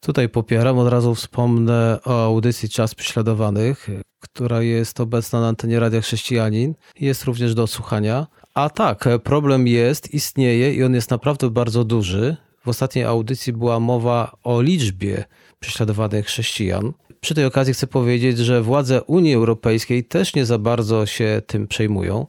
Tutaj 0.00 0.28
popieram, 0.28 0.78
od 0.78 0.88
razu 0.88 1.14
wspomnę 1.14 1.98
o 2.04 2.24
audycji 2.24 2.68
Czas 2.68 2.94
Prześladowanych, 2.94 3.88
która 4.20 4.62
jest 4.62 5.00
obecna 5.00 5.40
na 5.40 5.48
antenie 5.48 5.80
Radia 5.80 6.00
Chrześcijanin. 6.00 6.74
Jest 7.00 7.24
również 7.24 7.54
do 7.54 7.62
odsłuchania. 7.62 8.26
A 8.54 8.70
tak, 8.70 9.08
problem 9.24 9.66
jest, 9.66 10.14
istnieje 10.14 10.74
i 10.74 10.84
on 10.84 10.94
jest 10.94 11.10
naprawdę 11.10 11.50
bardzo 11.50 11.84
duży. 11.84 12.36
W 12.64 12.68
ostatniej 12.68 13.04
audycji 13.04 13.52
była 13.52 13.80
mowa 13.80 14.36
o 14.44 14.62
liczbie 14.62 15.24
prześladowanych 15.60 16.26
chrześcijan. 16.26 16.92
Przy 17.20 17.34
tej 17.34 17.44
okazji 17.44 17.74
chcę 17.74 17.86
powiedzieć, 17.86 18.38
że 18.38 18.62
władze 18.62 19.02
Unii 19.02 19.34
Europejskiej 19.34 20.04
też 20.04 20.34
nie 20.34 20.46
za 20.46 20.58
bardzo 20.58 21.06
się 21.06 21.42
tym 21.46 21.66
przejmują. 21.66 22.26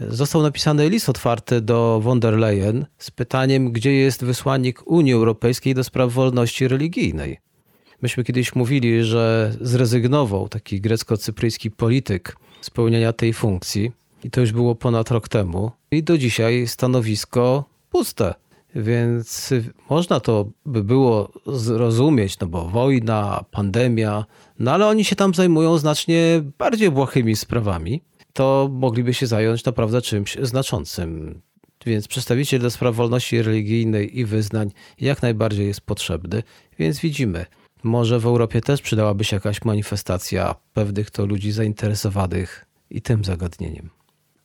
Został 0.00 0.42
napisany 0.42 0.88
list 0.88 1.08
otwarty 1.08 1.60
do 1.60 2.00
von 2.02 2.20
der 2.20 2.38
Leyen 2.38 2.86
z 2.98 3.10
pytaniem, 3.10 3.72
gdzie 3.72 3.92
jest 3.92 4.24
wysłannik 4.24 4.86
Unii 4.86 5.12
Europejskiej 5.12 5.74
do 5.74 5.84
spraw 5.84 6.12
wolności 6.12 6.68
religijnej. 6.68 7.38
Myśmy 8.02 8.24
kiedyś 8.24 8.54
mówili, 8.54 9.04
że 9.04 9.52
zrezygnował 9.60 10.48
taki 10.48 10.80
grecko-cypryjski 10.80 11.70
polityk 11.70 12.36
z 12.60 12.70
pełnienia 12.70 13.12
tej 13.12 13.32
funkcji 13.32 13.92
i 14.24 14.30
to 14.30 14.40
już 14.40 14.52
było 14.52 14.74
ponad 14.74 15.10
rok 15.10 15.28
temu. 15.28 15.70
I 15.90 16.02
do 16.02 16.18
dzisiaj 16.18 16.66
stanowisko 16.66 17.64
puste. 17.90 18.34
Więc 18.74 19.54
można 19.90 20.20
to 20.20 20.48
by 20.66 20.84
było 20.84 21.32
zrozumieć, 21.46 22.38
no 22.38 22.46
bo 22.46 22.68
wojna, 22.68 23.44
pandemia, 23.50 24.24
no 24.58 24.72
ale 24.72 24.86
oni 24.86 25.04
się 25.04 25.16
tam 25.16 25.34
zajmują 25.34 25.78
znacznie 25.78 26.42
bardziej 26.58 26.90
błahymi 26.90 27.36
sprawami. 27.36 28.02
To 28.32 28.68
mogliby 28.72 29.14
się 29.14 29.26
zająć 29.26 29.64
naprawdę 29.64 30.02
czymś 30.02 30.36
znaczącym. 30.42 31.40
Więc 31.86 32.08
przedstawiciel 32.08 32.60
do 32.60 32.70
spraw 32.70 32.94
wolności 32.94 33.42
religijnej 33.42 34.18
i 34.18 34.24
wyznań 34.24 34.70
jak 35.00 35.22
najbardziej 35.22 35.66
jest 35.66 35.80
potrzebny. 35.80 36.42
Więc 36.78 37.00
widzimy, 37.00 37.46
może 37.86 38.18
w 38.18 38.26
Europie 38.26 38.60
też 38.60 38.82
przydałaby 38.82 39.24
się 39.24 39.36
jakaś 39.36 39.64
manifestacja 39.64 40.54
pewnych 40.72 41.10
to 41.10 41.26
ludzi 41.26 41.52
zainteresowanych 41.52 42.66
i 42.90 43.02
tym 43.02 43.24
zagadnieniem. 43.24 43.90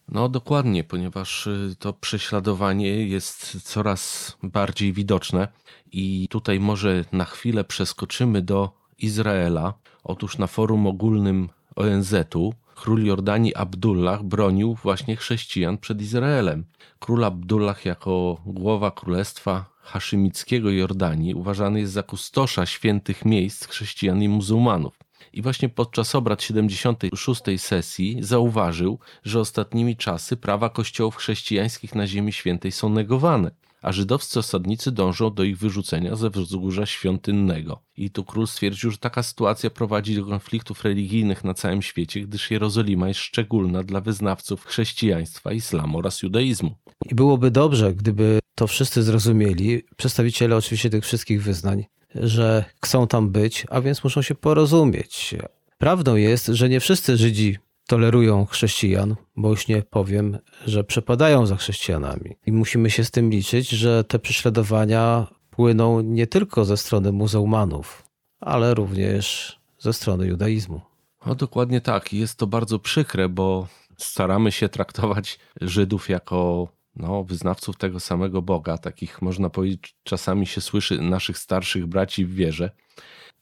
No 0.07 0.29
dokładnie, 0.29 0.83
ponieważ 0.83 1.47
y, 1.47 1.75
to 1.79 1.93
prześladowanie 1.93 3.07
jest 3.07 3.61
coraz 3.63 4.33
bardziej 4.43 4.93
widoczne 4.93 5.47
i 5.91 6.27
tutaj 6.29 6.59
może 6.59 7.05
na 7.11 7.25
chwilę 7.25 7.63
przeskoczymy 7.63 8.41
do 8.41 8.71
Izraela. 8.97 9.73
Otóż 10.03 10.37
na 10.37 10.47
forum 10.47 10.87
ogólnym 10.87 11.49
ONZ-u 11.75 12.53
król 12.75 13.05
Jordanii 13.05 13.55
Abdullah 13.55 14.23
bronił 14.23 14.75
właśnie 14.83 15.15
chrześcijan 15.15 15.77
przed 15.77 16.01
Izraelem. 16.01 16.65
Król 16.99 17.23
Abdullah 17.23 17.85
jako 17.85 18.41
głowa 18.45 18.91
królestwa 18.91 19.65
haszymickiego 19.81 20.69
Jordanii 20.69 21.35
uważany 21.35 21.79
jest 21.79 21.93
za 21.93 22.03
kustosza 22.03 22.65
świętych 22.65 23.25
miejsc 23.25 23.67
chrześcijan 23.67 24.23
i 24.23 24.29
muzułmanów. 24.29 24.99
I 25.33 25.41
właśnie 25.41 25.69
podczas 25.69 26.15
obrad 26.15 26.43
76. 26.43 27.41
sesji 27.57 28.17
zauważył, 28.19 28.99
że 29.23 29.39
ostatnimi 29.39 29.95
czasy 29.95 30.37
prawa 30.37 30.69
kościołów 30.69 31.15
chrześcijańskich 31.15 31.95
na 31.95 32.07
Ziemi 32.07 32.33
Świętej 32.33 32.71
są 32.71 32.89
negowane, 32.89 33.51
a 33.81 33.91
żydowscy 33.91 34.39
osadnicy 34.39 34.91
dążą 34.91 35.33
do 35.33 35.43
ich 35.43 35.57
wyrzucenia 35.57 36.15
ze 36.15 36.29
wzgórza 36.29 36.85
świątynnego. 36.85 37.81
I 37.97 38.09
tu 38.09 38.23
król 38.23 38.47
stwierdził, 38.47 38.91
że 38.91 38.97
taka 38.97 39.23
sytuacja 39.23 39.69
prowadzi 39.69 40.15
do 40.15 40.25
konfliktów 40.25 40.83
religijnych 40.83 41.43
na 41.43 41.53
całym 41.53 41.81
świecie, 41.81 42.21
gdyż 42.21 42.51
Jerozolima 42.51 43.07
jest 43.07 43.19
szczególna 43.19 43.83
dla 43.83 44.01
wyznawców 44.01 44.65
chrześcijaństwa, 44.65 45.51
islamu 45.51 45.97
oraz 45.97 46.21
judaizmu. 46.21 46.75
I 47.11 47.15
byłoby 47.15 47.51
dobrze, 47.51 47.93
gdyby 47.93 48.39
to 48.55 48.67
wszyscy 48.67 49.03
zrozumieli, 49.03 49.83
przedstawiciele 49.97 50.55
oczywiście 50.55 50.89
tych 50.89 51.03
wszystkich 51.03 51.43
wyznań, 51.43 51.85
że 52.15 52.65
chcą 52.81 53.07
tam 53.07 53.29
być, 53.29 53.65
a 53.69 53.81
więc 53.81 54.03
muszą 54.03 54.21
się 54.21 54.35
porozumieć. 54.35 55.35
Prawdą 55.77 56.15
jest, 56.15 56.45
że 56.47 56.69
nie 56.69 56.79
wszyscy 56.79 57.17
Żydzi 57.17 57.57
tolerują 57.91 58.45
chrześcijan, 58.45 59.15
bo 59.35 59.49
już 59.49 59.67
nie 59.67 59.81
powiem, 59.81 60.37
że 60.65 60.83
przepadają 60.83 61.45
za 61.45 61.55
chrześcijanami. 61.55 62.35
I 62.45 62.51
musimy 62.51 62.89
się 62.89 63.03
z 63.03 63.11
tym 63.11 63.29
liczyć, 63.29 63.69
że 63.69 64.03
te 64.03 64.19
prześladowania 64.19 65.27
płyną 65.49 66.01
nie 66.01 66.27
tylko 66.27 66.65
ze 66.65 66.77
strony 66.77 67.11
muzułmanów, 67.11 68.03
ale 68.39 68.73
również 68.73 69.59
ze 69.79 69.93
strony 69.93 70.27
judaizmu. 70.27 70.81
No 71.25 71.35
dokładnie 71.35 71.81
tak. 71.81 72.13
Jest 72.13 72.37
to 72.37 72.47
bardzo 72.47 72.79
przykre, 72.79 73.29
bo 73.29 73.67
staramy 73.97 74.51
się 74.51 74.69
traktować 74.69 75.39
Żydów 75.61 76.09
jako 76.09 76.67
no, 76.95 77.23
wyznawców 77.23 77.77
tego 77.77 77.99
samego 77.99 78.41
Boga, 78.41 78.77
takich 78.77 79.21
można 79.21 79.49
powiedzieć, 79.49 79.95
czasami 80.03 80.47
się 80.47 80.61
słyszy 80.61 81.01
naszych 81.01 81.37
starszych 81.37 81.87
braci 81.87 82.25
w 82.25 82.33
wierze, 82.33 82.71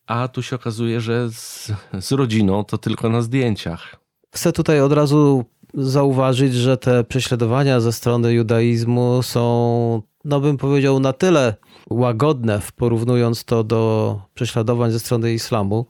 a 0.08 0.28
tu 0.28 0.44
się 0.44 0.56
okazuje, 0.56 1.02
że 1.02 1.30
z, 1.32 1.72
z 2.00 2.12
rodziną 2.12 2.64
to 2.64 2.78
tylko 2.78 3.10
na 3.10 3.22
zdjęciach. 3.22 4.09
Chcę 4.32 4.52
tutaj 4.52 4.82
od 4.82 4.94
razu 4.94 5.46
zauważyć, 5.74 6.54
że 6.54 6.78
te 6.78 7.04
prześladowania 7.04 7.80
ze 7.80 7.92
strony 7.92 8.34
judaizmu 8.34 9.24
są, 9.24 10.02
no 10.26 10.40
bym 10.40 10.58
powiedział, 10.58 11.00
na 11.00 11.14
tyle 11.14 11.56
łagodne, 11.90 12.62
porównując 12.76 13.44
to 13.44 13.64
do 13.64 14.22
prześladowań 14.34 14.92
ze 14.92 15.00
strony 15.00 15.34
islamu, 15.34 15.86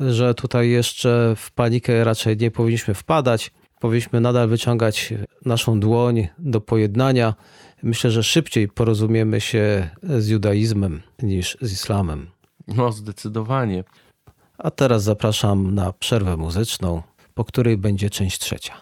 że 0.00 0.34
tutaj 0.34 0.70
jeszcze 0.70 1.34
w 1.36 1.52
panikę 1.52 2.04
raczej 2.04 2.36
nie 2.36 2.50
powinniśmy 2.50 2.94
wpadać 2.94 3.52
powinniśmy 3.80 4.20
nadal 4.20 4.48
wyciągać 4.48 5.14
naszą 5.44 5.80
dłoń 5.80 6.28
do 6.38 6.60
pojednania. 6.60 7.34
Myślę, 7.82 8.10
że 8.10 8.22
szybciej 8.22 8.68
porozumiemy 8.68 9.40
się 9.40 9.90
z 10.02 10.28
judaizmem 10.28 11.02
niż 11.22 11.58
z 11.60 11.72
islamem. 11.72 12.30
No, 12.68 12.92
zdecydowanie. 12.92 13.84
A 14.58 14.70
teraz 14.70 15.02
zapraszam 15.02 15.74
na 15.74 15.92
przerwę 15.92 16.36
muzyczną, 16.36 17.02
po 17.40 17.44
której 17.44 17.76
będzie 17.76 18.10
część 18.10 18.38
trzecia. 18.38 18.80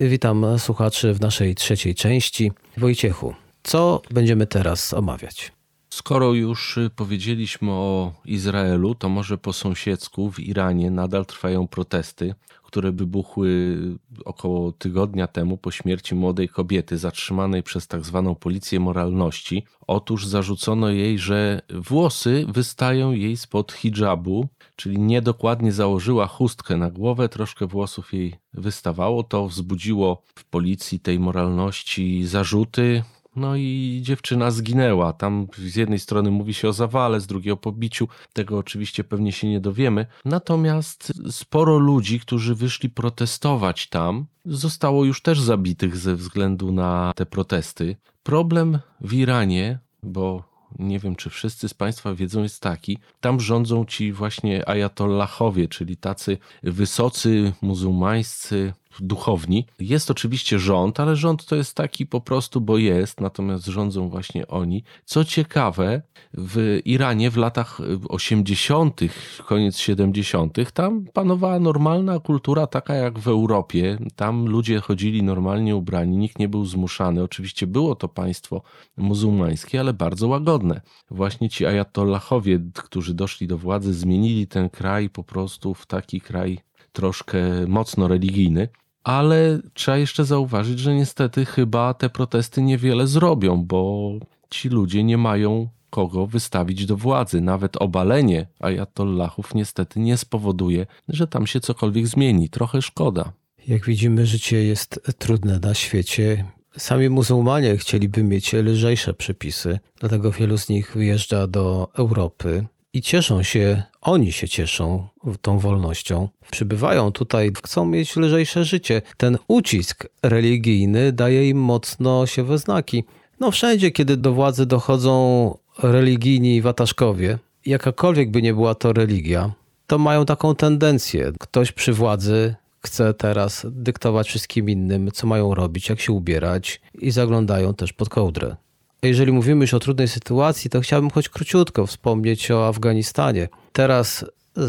Witam 0.00 0.58
słuchaczy 0.58 1.14
w 1.14 1.20
naszej 1.20 1.54
trzeciej 1.54 1.94
części. 1.94 2.52
Wojciechu, 2.76 3.34
co 3.62 4.02
będziemy 4.10 4.46
teraz 4.46 4.94
omawiać? 4.94 5.52
Skoro 5.98 6.32
już 6.32 6.78
powiedzieliśmy 6.96 7.70
o 7.70 8.12
Izraelu, 8.24 8.94
to 8.94 9.08
może 9.08 9.38
po 9.38 9.52
sąsiedzku 9.52 10.30
w 10.30 10.40
Iranie 10.40 10.90
nadal 10.90 11.26
trwają 11.26 11.68
protesty, 11.68 12.34
które 12.62 12.92
wybuchły 12.92 13.76
około 14.24 14.72
tygodnia 14.72 15.26
temu 15.26 15.56
po 15.56 15.70
śmierci 15.70 16.14
młodej 16.14 16.48
kobiety 16.48 16.98
zatrzymanej 16.98 17.62
przez 17.62 17.86
tak 17.86 18.04
zwaną 18.04 18.34
policję 18.34 18.80
moralności. 18.80 19.64
Otóż 19.86 20.26
zarzucono 20.26 20.88
jej, 20.88 21.18
że 21.18 21.62
włosy 21.70 22.46
wystają 22.48 23.12
jej 23.12 23.36
spod 23.36 23.72
hijabu, 23.72 24.48
czyli 24.76 24.98
niedokładnie 24.98 25.72
założyła 25.72 26.26
chustkę 26.26 26.76
na 26.76 26.90
głowę, 26.90 27.28
troszkę 27.28 27.66
włosów 27.66 28.12
jej 28.12 28.34
wystawało. 28.54 29.22
To 29.22 29.48
wzbudziło 29.48 30.22
w 30.34 30.44
policji 30.44 31.00
tej 31.00 31.18
moralności 31.18 32.26
zarzuty. 32.26 33.02
No 33.38 33.56
i 33.56 34.00
dziewczyna 34.02 34.50
zginęła. 34.50 35.12
Tam 35.12 35.46
z 35.58 35.76
jednej 35.76 35.98
strony 35.98 36.30
mówi 36.30 36.54
się 36.54 36.68
o 36.68 36.72
zawale, 36.72 37.20
z 37.20 37.26
drugiej 37.26 37.52
o 37.52 37.56
pobiciu. 37.56 38.08
Tego 38.32 38.58
oczywiście 38.58 39.04
pewnie 39.04 39.32
się 39.32 39.48
nie 39.48 39.60
dowiemy. 39.60 40.06
Natomiast 40.24 41.12
sporo 41.30 41.78
ludzi, 41.78 42.20
którzy 42.20 42.54
wyszli 42.54 42.90
protestować 42.90 43.88
tam, 43.88 44.26
zostało 44.44 45.04
już 45.04 45.22
też 45.22 45.40
zabitych 45.40 45.96
ze 45.96 46.14
względu 46.14 46.72
na 46.72 47.12
te 47.16 47.26
protesty. 47.26 47.96
Problem 48.22 48.78
w 49.00 49.14
Iranie, 49.14 49.78
bo 50.02 50.48
nie 50.78 50.98
wiem 50.98 51.16
czy 51.16 51.30
wszyscy 51.30 51.68
z 51.68 51.74
Państwa 51.74 52.14
wiedzą, 52.14 52.42
jest 52.42 52.62
taki. 52.62 52.98
Tam 53.20 53.40
rządzą 53.40 53.84
ci 53.84 54.12
właśnie 54.12 54.68
ajatollahowie, 54.68 55.68
czyli 55.68 55.96
tacy 55.96 56.38
wysocy 56.62 57.52
muzułmańscy 57.62 58.72
duchowni. 59.00 59.66
Jest 59.80 60.10
oczywiście 60.10 60.58
rząd, 60.58 61.00
ale 61.00 61.16
rząd 61.16 61.46
to 61.46 61.56
jest 61.56 61.74
taki 61.74 62.06
po 62.06 62.20
prostu, 62.20 62.60
bo 62.60 62.78
jest, 62.78 63.20
natomiast 63.20 63.66
rządzą 63.66 64.08
właśnie 64.08 64.48
oni. 64.48 64.84
Co 65.04 65.24
ciekawe, 65.24 66.02
w 66.34 66.80
Iranie 66.84 67.30
w 67.30 67.36
latach 67.36 67.78
80., 68.08 69.00
koniec 69.46 69.78
70., 69.78 70.72
tam 70.72 71.04
panowała 71.12 71.60
normalna 71.60 72.20
kultura, 72.20 72.66
taka 72.66 72.94
jak 72.94 73.18
w 73.18 73.28
Europie. 73.28 73.98
Tam 74.16 74.46
ludzie 74.46 74.80
chodzili 74.80 75.22
normalnie 75.22 75.76
ubrani, 75.76 76.16
nikt 76.16 76.38
nie 76.38 76.48
był 76.48 76.64
zmuszany. 76.64 77.22
Oczywiście 77.22 77.66
było 77.66 77.94
to 77.94 78.08
państwo 78.08 78.62
muzułmańskie, 78.96 79.80
ale 79.80 79.92
bardzo 79.92 80.28
łagodne. 80.28 80.80
Właśnie 81.10 81.48
ci 81.48 81.66
ajatollahowie, 81.66 82.60
którzy 82.74 83.14
doszli 83.14 83.46
do 83.46 83.58
władzy, 83.58 83.94
zmienili 83.94 84.46
ten 84.46 84.70
kraj 84.70 85.10
po 85.10 85.24
prostu 85.24 85.74
w 85.74 85.86
taki 85.86 86.20
kraj 86.20 86.58
troszkę 86.92 87.38
mocno 87.66 88.08
religijny. 88.08 88.68
Ale 89.08 89.58
trzeba 89.74 89.96
jeszcze 89.96 90.24
zauważyć, 90.24 90.78
że 90.78 90.94
niestety 90.94 91.44
chyba 91.44 91.94
te 91.94 92.10
protesty 92.10 92.62
niewiele 92.62 93.06
zrobią, 93.06 93.64
bo 93.64 94.12
ci 94.50 94.68
ludzie 94.68 95.04
nie 95.04 95.18
mają 95.18 95.68
kogo 95.90 96.26
wystawić 96.26 96.86
do 96.86 96.96
władzy. 96.96 97.40
Nawet 97.40 97.76
obalenie 97.76 98.46
ajatollahów 98.60 99.54
niestety 99.54 100.00
nie 100.00 100.16
spowoduje, 100.16 100.86
że 101.08 101.26
tam 101.26 101.46
się 101.46 101.60
cokolwiek 101.60 102.06
zmieni. 102.06 102.48
Trochę 102.48 102.82
szkoda. 102.82 103.32
Jak 103.68 103.86
widzimy, 103.86 104.26
życie 104.26 104.64
jest 104.64 105.00
trudne 105.18 105.58
na 105.58 105.74
świecie. 105.74 106.44
Sami 106.78 107.08
muzułmanie 107.08 107.76
chcieliby 107.76 108.22
mieć 108.22 108.52
lżejsze 108.52 109.14
przepisy, 109.14 109.78
dlatego 110.00 110.32
wielu 110.32 110.58
z 110.58 110.68
nich 110.68 110.92
wyjeżdża 110.94 111.46
do 111.46 111.88
Europy 111.94 112.66
i 112.92 113.02
cieszą 113.02 113.42
się, 113.42 113.82
oni 114.00 114.32
się 114.32 114.48
cieszą 114.48 115.08
tą 115.42 115.58
wolnością. 115.58 116.28
Przybywają 116.50 117.12
tutaj, 117.12 117.52
chcą 117.64 117.86
mieć 117.86 118.16
lżejsze 118.16 118.64
życie. 118.64 119.02
Ten 119.16 119.38
ucisk 119.48 120.06
religijny 120.22 121.12
daje 121.12 121.48
im 121.48 121.58
mocno 121.58 122.26
się 122.26 122.44
we 122.44 122.58
znaki. 122.58 123.04
No 123.40 123.50
wszędzie, 123.50 123.90
kiedy 123.90 124.16
do 124.16 124.32
władzy 124.32 124.66
dochodzą 124.66 125.58
religijni 125.82 126.62
wataszkowie, 126.62 127.38
jakakolwiek 127.66 128.30
by 128.30 128.42
nie 128.42 128.54
była 128.54 128.74
to 128.74 128.92
religia, 128.92 129.52
to 129.86 129.98
mają 129.98 130.26
taką 130.26 130.54
tendencję. 130.54 131.32
Ktoś 131.38 131.72
przy 131.72 131.92
władzy 131.92 132.54
chce 132.80 133.14
teraz 133.14 133.66
dyktować 133.70 134.28
wszystkim 134.28 134.70
innym, 134.70 135.10
co 135.12 135.26
mają 135.26 135.54
robić, 135.54 135.88
jak 135.88 136.00
się 136.00 136.12
ubierać 136.12 136.80
i 136.94 137.10
zaglądają 137.10 137.74
też 137.74 137.92
pod 137.92 138.08
kołdrę. 138.08 138.56
Jeżeli 139.02 139.32
mówimy 139.32 139.64
już 139.64 139.74
o 139.74 139.78
trudnej 139.78 140.08
sytuacji, 140.08 140.70
to 140.70 140.80
chciałbym 140.80 141.10
choć 141.10 141.28
króciutko 141.28 141.86
wspomnieć 141.86 142.50
o 142.50 142.68
Afganistanie. 142.68 143.48
Teraz 143.72 144.24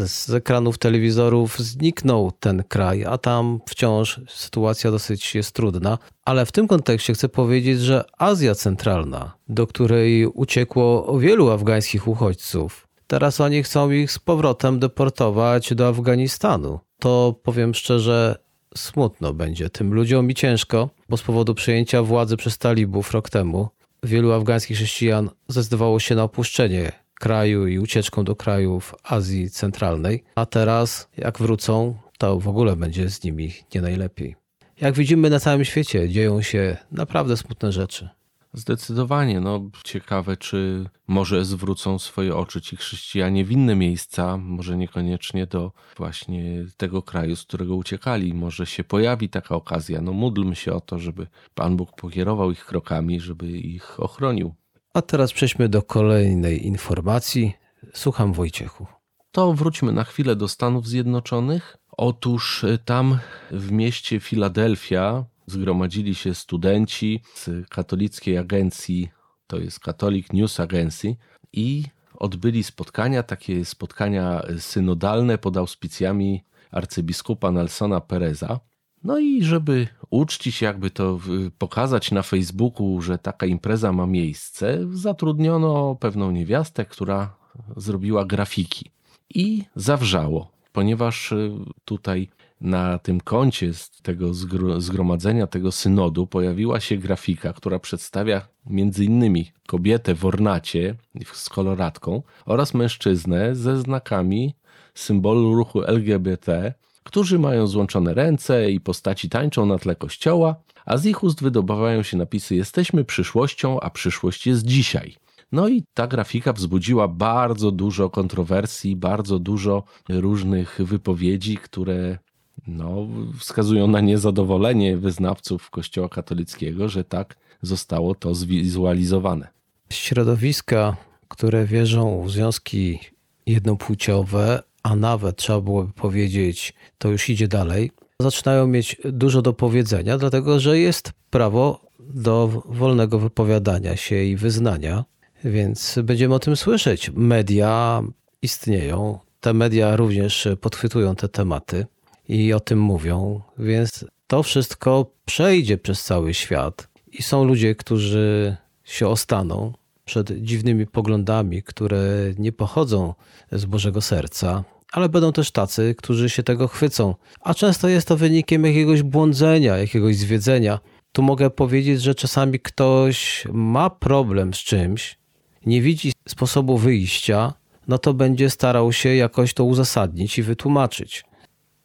z 0.06 0.30
ekranów 0.30 0.78
telewizorów 0.78 1.58
zniknął 1.58 2.32
ten 2.40 2.64
kraj, 2.68 3.04
a 3.04 3.18
tam 3.18 3.60
wciąż 3.68 4.20
sytuacja 4.28 4.90
dosyć 4.90 5.34
jest 5.34 5.52
trudna. 5.52 5.98
Ale 6.24 6.46
w 6.46 6.52
tym 6.52 6.68
kontekście 6.68 7.14
chcę 7.14 7.28
powiedzieć, 7.28 7.80
że 7.80 8.04
Azja 8.18 8.54
Centralna, 8.54 9.32
do 9.48 9.66
której 9.66 10.26
uciekło 10.26 11.18
wielu 11.18 11.50
afgańskich 11.50 12.08
uchodźców, 12.08 12.88
teraz 13.06 13.40
oni 13.40 13.62
chcą 13.62 13.90
ich 13.90 14.12
z 14.12 14.18
powrotem 14.18 14.78
deportować 14.78 15.74
do 15.74 15.88
Afganistanu. 15.88 16.80
To 16.98 17.34
powiem 17.42 17.74
szczerze, 17.74 18.36
smutno 18.76 19.32
będzie 19.32 19.70
tym 19.70 19.94
ludziom 19.94 20.30
i 20.30 20.34
ciężko, 20.34 20.90
bo 21.08 21.16
z 21.16 21.22
powodu 21.22 21.54
przejęcia 21.54 22.02
władzy 22.02 22.36
przez 22.36 22.58
talibów 22.58 23.12
rok 23.12 23.30
temu 23.30 23.68
wielu 24.02 24.32
afgańskich 24.32 24.76
chrześcijan 24.76 25.30
zdecydowało 25.48 26.00
się 26.00 26.14
na 26.14 26.22
opuszczenie 26.22 26.92
kraju 27.14 27.66
i 27.66 27.78
ucieczką 27.78 28.24
do 28.24 28.36
krajów 28.36 28.94
Azji 29.02 29.50
Centralnej, 29.50 30.24
a 30.34 30.46
teraz 30.46 31.08
jak 31.16 31.38
wrócą, 31.38 31.94
to 32.18 32.40
w 32.40 32.48
ogóle 32.48 32.76
będzie 32.76 33.10
z 33.10 33.24
nimi 33.24 33.52
nie 33.74 33.80
najlepiej. 33.80 34.36
Jak 34.80 34.94
widzimy 34.94 35.30
na 35.30 35.40
całym 35.40 35.64
świecie 35.64 36.08
dzieją 36.08 36.42
się 36.42 36.76
naprawdę 36.92 37.36
smutne 37.36 37.72
rzeczy. 37.72 38.08
Zdecydowanie. 38.52 39.40
No, 39.40 39.70
ciekawe, 39.84 40.36
czy 40.36 40.90
może 41.06 41.44
zwrócą 41.44 41.98
swoje 41.98 42.36
oczy 42.36 42.60
ci 42.60 42.76
chrześcijanie 42.76 43.44
w 43.44 43.50
inne 43.52 43.76
miejsca, 43.76 44.36
może 44.36 44.76
niekoniecznie 44.76 45.46
do 45.46 45.72
właśnie 45.96 46.66
tego 46.76 47.02
kraju, 47.02 47.36
z 47.36 47.42
którego 47.42 47.76
uciekali. 47.76 48.34
Może 48.34 48.66
się 48.66 48.84
pojawi 48.84 49.28
taka 49.28 49.54
okazja. 49.54 50.00
No, 50.00 50.12
módlmy 50.12 50.56
się 50.56 50.72
o 50.72 50.80
to, 50.80 50.98
żeby 50.98 51.26
Pan 51.54 51.76
Bóg 51.76 51.96
pokierował 51.96 52.50
ich 52.50 52.64
krokami, 52.64 53.20
żeby 53.20 53.50
ich 53.50 54.00
ochronił. 54.00 54.54
A 54.94 55.02
teraz 55.02 55.32
przejdźmy 55.32 55.68
do 55.68 55.82
kolejnej 55.82 56.66
informacji. 56.66 57.54
Słucham 57.94 58.32
Wojciechu. 58.32 58.86
To 59.32 59.52
wróćmy 59.52 59.92
na 59.92 60.04
chwilę 60.04 60.36
do 60.36 60.48
Stanów 60.48 60.88
Zjednoczonych. 60.88 61.76
Otóż 61.96 62.64
y, 62.64 62.78
tam 62.84 63.18
w 63.50 63.72
mieście 63.72 64.20
Filadelfia 64.20 65.24
zgromadzili 65.50 66.14
się 66.14 66.34
studenci 66.34 67.22
z 67.34 67.68
katolickiej 67.68 68.38
agencji, 68.38 69.08
to 69.46 69.58
jest 69.58 69.78
Catholic 69.78 70.32
News 70.32 70.60
Agency, 70.60 71.16
i 71.52 71.84
odbyli 72.14 72.62
spotkania, 72.62 73.22
takie 73.22 73.64
spotkania 73.64 74.42
synodalne 74.58 75.38
pod 75.38 75.56
auspicjami 75.56 76.44
arcybiskupa 76.70 77.50
Nelsona 77.50 78.00
Pereza. 78.00 78.60
No 79.04 79.18
i 79.18 79.42
żeby 79.42 79.88
uczcić, 80.10 80.62
jakby 80.62 80.90
to 80.90 81.18
pokazać 81.58 82.10
na 82.10 82.22
Facebooku, 82.22 83.02
że 83.02 83.18
taka 83.18 83.46
impreza 83.46 83.92
ma 83.92 84.06
miejsce, 84.06 84.78
zatrudniono 84.92 85.96
pewną 86.00 86.30
niewiastę, 86.30 86.84
która 86.84 87.36
zrobiła 87.76 88.24
grafiki. 88.24 88.90
I 89.34 89.64
zawrzało, 89.76 90.50
ponieważ 90.72 91.32
y, 91.32 91.50
tutaj 91.84 92.28
na 92.60 92.98
tym 92.98 93.20
koncie 93.20 93.74
z 93.74 93.90
tego 93.90 94.34
zgromadzenia, 94.78 95.46
tego 95.46 95.72
synodu 95.72 96.26
pojawiła 96.26 96.80
się 96.80 96.96
grafika, 96.96 97.52
która 97.52 97.78
przedstawia 97.78 98.48
między 98.66 99.04
innymi 99.04 99.52
kobietę 99.66 100.14
w 100.14 100.24
ornacie 100.24 100.94
z 101.32 101.48
koloratką 101.48 102.22
oraz 102.46 102.74
mężczyznę 102.74 103.54
ze 103.54 103.76
znakami 103.76 104.54
symbolu 104.94 105.54
ruchu 105.54 105.82
LGBT, 105.82 106.74
którzy 107.04 107.38
mają 107.38 107.66
złączone 107.66 108.14
ręce 108.14 108.70
i 108.70 108.80
postaci 108.80 109.28
tańczą 109.28 109.66
na 109.66 109.78
tle 109.78 109.96
kościoła, 109.96 110.56
a 110.86 110.96
z 110.96 111.06
ich 111.06 111.22
ust 111.22 111.42
wydobywają 111.42 112.02
się 112.02 112.16
napisy 112.16 112.56
Jesteśmy 112.56 113.04
przyszłością, 113.04 113.80
a 113.80 113.90
przyszłość 113.90 114.46
jest 114.46 114.66
dzisiaj. 114.66 115.16
No 115.52 115.68
i 115.68 115.84
ta 115.94 116.06
grafika 116.06 116.52
wzbudziła 116.52 117.08
bardzo 117.08 117.70
dużo 117.70 118.10
kontrowersji, 118.10 118.96
bardzo 118.96 119.38
dużo 119.38 119.84
różnych 120.08 120.80
wypowiedzi, 120.84 121.56
które 121.56 122.18
no, 122.66 123.06
wskazują 123.38 123.86
na 123.86 124.00
niezadowolenie 124.00 124.96
wyznawców 124.96 125.70
Kościoła 125.70 126.08
katolickiego, 126.08 126.88
że 126.88 127.04
tak 127.04 127.36
zostało 127.62 128.14
to 128.14 128.34
zwizualizowane. 128.34 129.48
Środowiska, 129.90 130.96
które 131.28 131.64
wierzą 131.64 132.22
w 132.22 132.30
związki 132.30 132.98
jednopłciowe, 133.46 134.62
a 134.82 134.96
nawet 134.96 135.36
trzeba 135.36 135.60
byłoby 135.60 135.92
powiedzieć, 135.92 136.74
to 136.98 137.08
już 137.08 137.28
idzie 137.28 137.48
dalej, 137.48 137.90
zaczynają 138.20 138.66
mieć 138.66 138.96
dużo 139.04 139.42
do 139.42 139.52
powiedzenia, 139.52 140.18
dlatego 140.18 140.60
że 140.60 140.78
jest 140.78 141.12
prawo 141.30 141.80
do 142.00 142.62
wolnego 142.64 143.18
wypowiadania 143.18 143.96
się 143.96 144.22
i 144.22 144.36
wyznania, 144.36 145.04
więc 145.44 145.98
będziemy 146.02 146.34
o 146.34 146.38
tym 146.38 146.56
słyszeć. 146.56 147.10
Media 147.14 148.02
istnieją, 148.42 149.18
te 149.40 149.52
media 149.52 149.96
również 149.96 150.48
podchwytują 150.60 151.16
te 151.16 151.28
tematy 151.28 151.86
i 152.30 152.52
o 152.52 152.60
tym 152.60 152.80
mówią, 152.80 153.40
więc 153.58 154.04
to 154.26 154.42
wszystko 154.42 155.12
przejdzie 155.24 155.78
przez 155.78 156.04
cały 156.04 156.34
świat 156.34 156.88
i 157.06 157.22
są 157.22 157.44
ludzie, 157.44 157.74
którzy 157.74 158.56
się 158.84 159.08
ostaną, 159.08 159.72
przed 160.04 160.30
dziwnymi 160.42 160.86
poglądami, 160.86 161.62
które 161.62 162.02
nie 162.38 162.52
pochodzą 162.52 163.14
z 163.52 163.64
Bożego 163.64 164.00
Serca, 164.00 164.64
ale 164.92 165.08
będą 165.08 165.32
też 165.32 165.50
tacy, 165.50 165.94
którzy 165.98 166.30
się 166.30 166.42
tego 166.42 166.68
chwycą. 166.68 167.14
A 167.40 167.54
często 167.54 167.88
jest 167.88 168.08
to 168.08 168.16
wynikiem 168.16 168.64
jakiegoś 168.64 169.02
błądzenia, 169.02 169.76
jakiegoś 169.76 170.16
zwiedzenia. 170.16 170.78
Tu 171.12 171.22
mogę 171.22 171.50
powiedzieć, 171.50 172.02
że 172.02 172.14
czasami 172.14 172.60
ktoś 172.60 173.44
ma 173.52 173.90
problem 173.90 174.54
z 174.54 174.58
czymś, 174.58 175.18
nie 175.66 175.82
widzi 175.82 176.12
sposobu 176.28 176.78
wyjścia, 176.78 177.52
no 177.88 177.98
to 177.98 178.14
będzie 178.14 178.50
starał 178.50 178.92
się 178.92 179.14
jakoś 179.14 179.54
to 179.54 179.64
uzasadnić 179.64 180.38
i 180.38 180.42
wytłumaczyć. 180.42 181.24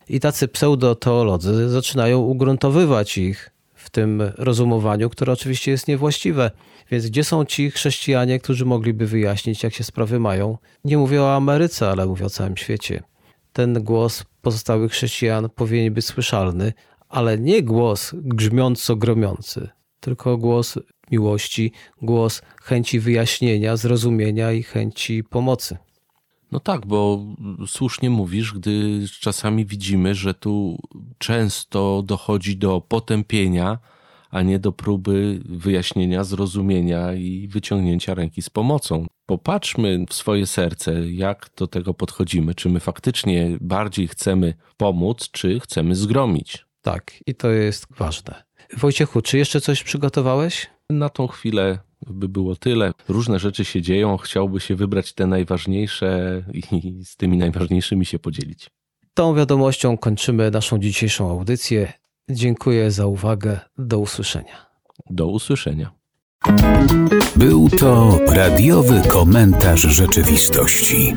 I 0.10 0.20
tacy 0.20 0.48
pseudoteolodzy 0.48 1.70
zaczynają 1.70 2.20
ugruntowywać 2.20 3.18
ich 3.18 3.52
w 3.74 3.90
tym 3.90 4.24
rozumowaniu, 4.38 5.10
które 5.10 5.34
oczywiście 5.34 5.72
jest 5.72 5.88
niewłaściwe. 5.88 6.52
Więc 6.92 7.06
gdzie 7.08 7.24
są 7.24 7.46
ci 7.46 7.72
chrześcijanie, 7.72 8.40
którzy 8.40 8.66
mogliby 8.66 9.08
wyjaśnić, 9.08 9.64
jak 9.64 9.74
się 9.74 9.84
sprawy 9.84 10.20
mają? 10.20 10.58
Nie 10.86 10.98
mówię 10.98 11.22
o 11.22 11.36
Ameryce, 11.36 11.90
ale 11.90 12.06
mówię 12.06 12.26
o 12.26 12.30
całym 12.30 12.58
świecie. 12.58 13.04
Ten 13.54 13.84
głos 13.84 14.24
pozostałych 14.42 14.92
chrześcijan 14.92 15.50
powinien 15.50 15.94
być 15.94 16.06
słyszalny, 16.06 16.74
ale 17.10 17.38
nie 17.38 17.64
głos 17.64 18.12
grzmiąco 18.14 18.96
gromiący, 18.96 19.70
tylko 20.00 20.38
głos 20.38 20.80
miłości, 21.12 21.72
głos 22.02 22.42
chęci 22.64 23.00
wyjaśnienia, 23.00 23.78
zrozumienia 23.78 24.52
i 24.52 24.64
chęci 24.64 25.24
pomocy. 25.24 25.78
No 26.56 26.60
tak, 26.60 26.86
bo 26.86 27.26
słusznie 27.68 28.10
mówisz, 28.10 28.54
gdy 28.54 29.06
czasami 29.20 29.66
widzimy, 29.66 30.16
że 30.16 30.34
tu 30.34 30.78
często 31.18 32.04
dochodzi 32.06 32.58
do 32.58 32.82
potępienia, 32.82 33.80
a 34.30 34.42
nie 34.42 34.60
do 34.60 34.72
próby 34.72 35.42
wyjaśnienia, 35.46 36.24
zrozumienia 36.24 37.14
i 37.14 37.48
wyciągnięcia 37.48 38.14
ręki 38.14 38.42
z 38.42 38.50
pomocą. 38.50 39.06
Popatrzmy 39.26 40.06
w 40.10 40.14
swoje 40.14 40.48
serce, 40.48 41.10
jak 41.12 41.50
do 41.58 41.68
tego 41.68 41.94
podchodzimy. 41.94 42.56
Czy 42.56 42.70
my 42.70 42.80
faktycznie 42.80 43.58
bardziej 43.62 44.08
chcemy 44.08 44.54
pomóc, 44.78 45.30
czy 45.32 45.60
chcemy 45.60 45.96
zgromić? 45.96 46.66
Tak, 46.82 47.14
i 47.28 47.36
to 47.36 47.50
jest 47.50 47.88
ważne. 47.98 48.44
Wojciechu, 48.78 49.22
czy 49.22 49.38
jeszcze 49.38 49.62
coś 49.62 49.84
przygotowałeś? 49.84 50.68
Na 50.90 51.10
tą 51.10 51.28
chwilę 51.28 51.80
by 52.08 52.30
było 52.30 52.56
tyle. 52.56 52.92
Różne 53.08 53.40
rzeczy 53.40 53.66
się 53.66 53.82
dzieją, 53.82 54.18
chciałby 54.18 54.60
się 54.60 54.76
wybrać 54.76 55.14
te 55.14 55.28
najważniejsze 55.28 56.44
i 56.54 56.64
z 57.04 57.16
tymi 57.16 57.38
najważniejszymi 57.38 58.06
się 58.06 58.20
podzielić. 58.20 58.70
Tą 59.14 59.36
wiadomością 59.36 59.98
kończymy 59.98 60.52
naszą 60.52 60.80
dzisiejszą 60.80 61.30
audycję. 61.30 61.94
Dziękuję 62.30 62.92
za 62.92 63.06
uwagę. 63.06 63.60
Do 63.78 64.00
usłyszenia. 64.00 64.66
Do 65.10 65.28
usłyszenia. 65.28 65.92
Był 67.36 67.70
to 67.70 68.20
radiowy 68.28 69.02
komentarz 69.08 69.82
rzeczywistości. 69.82 71.16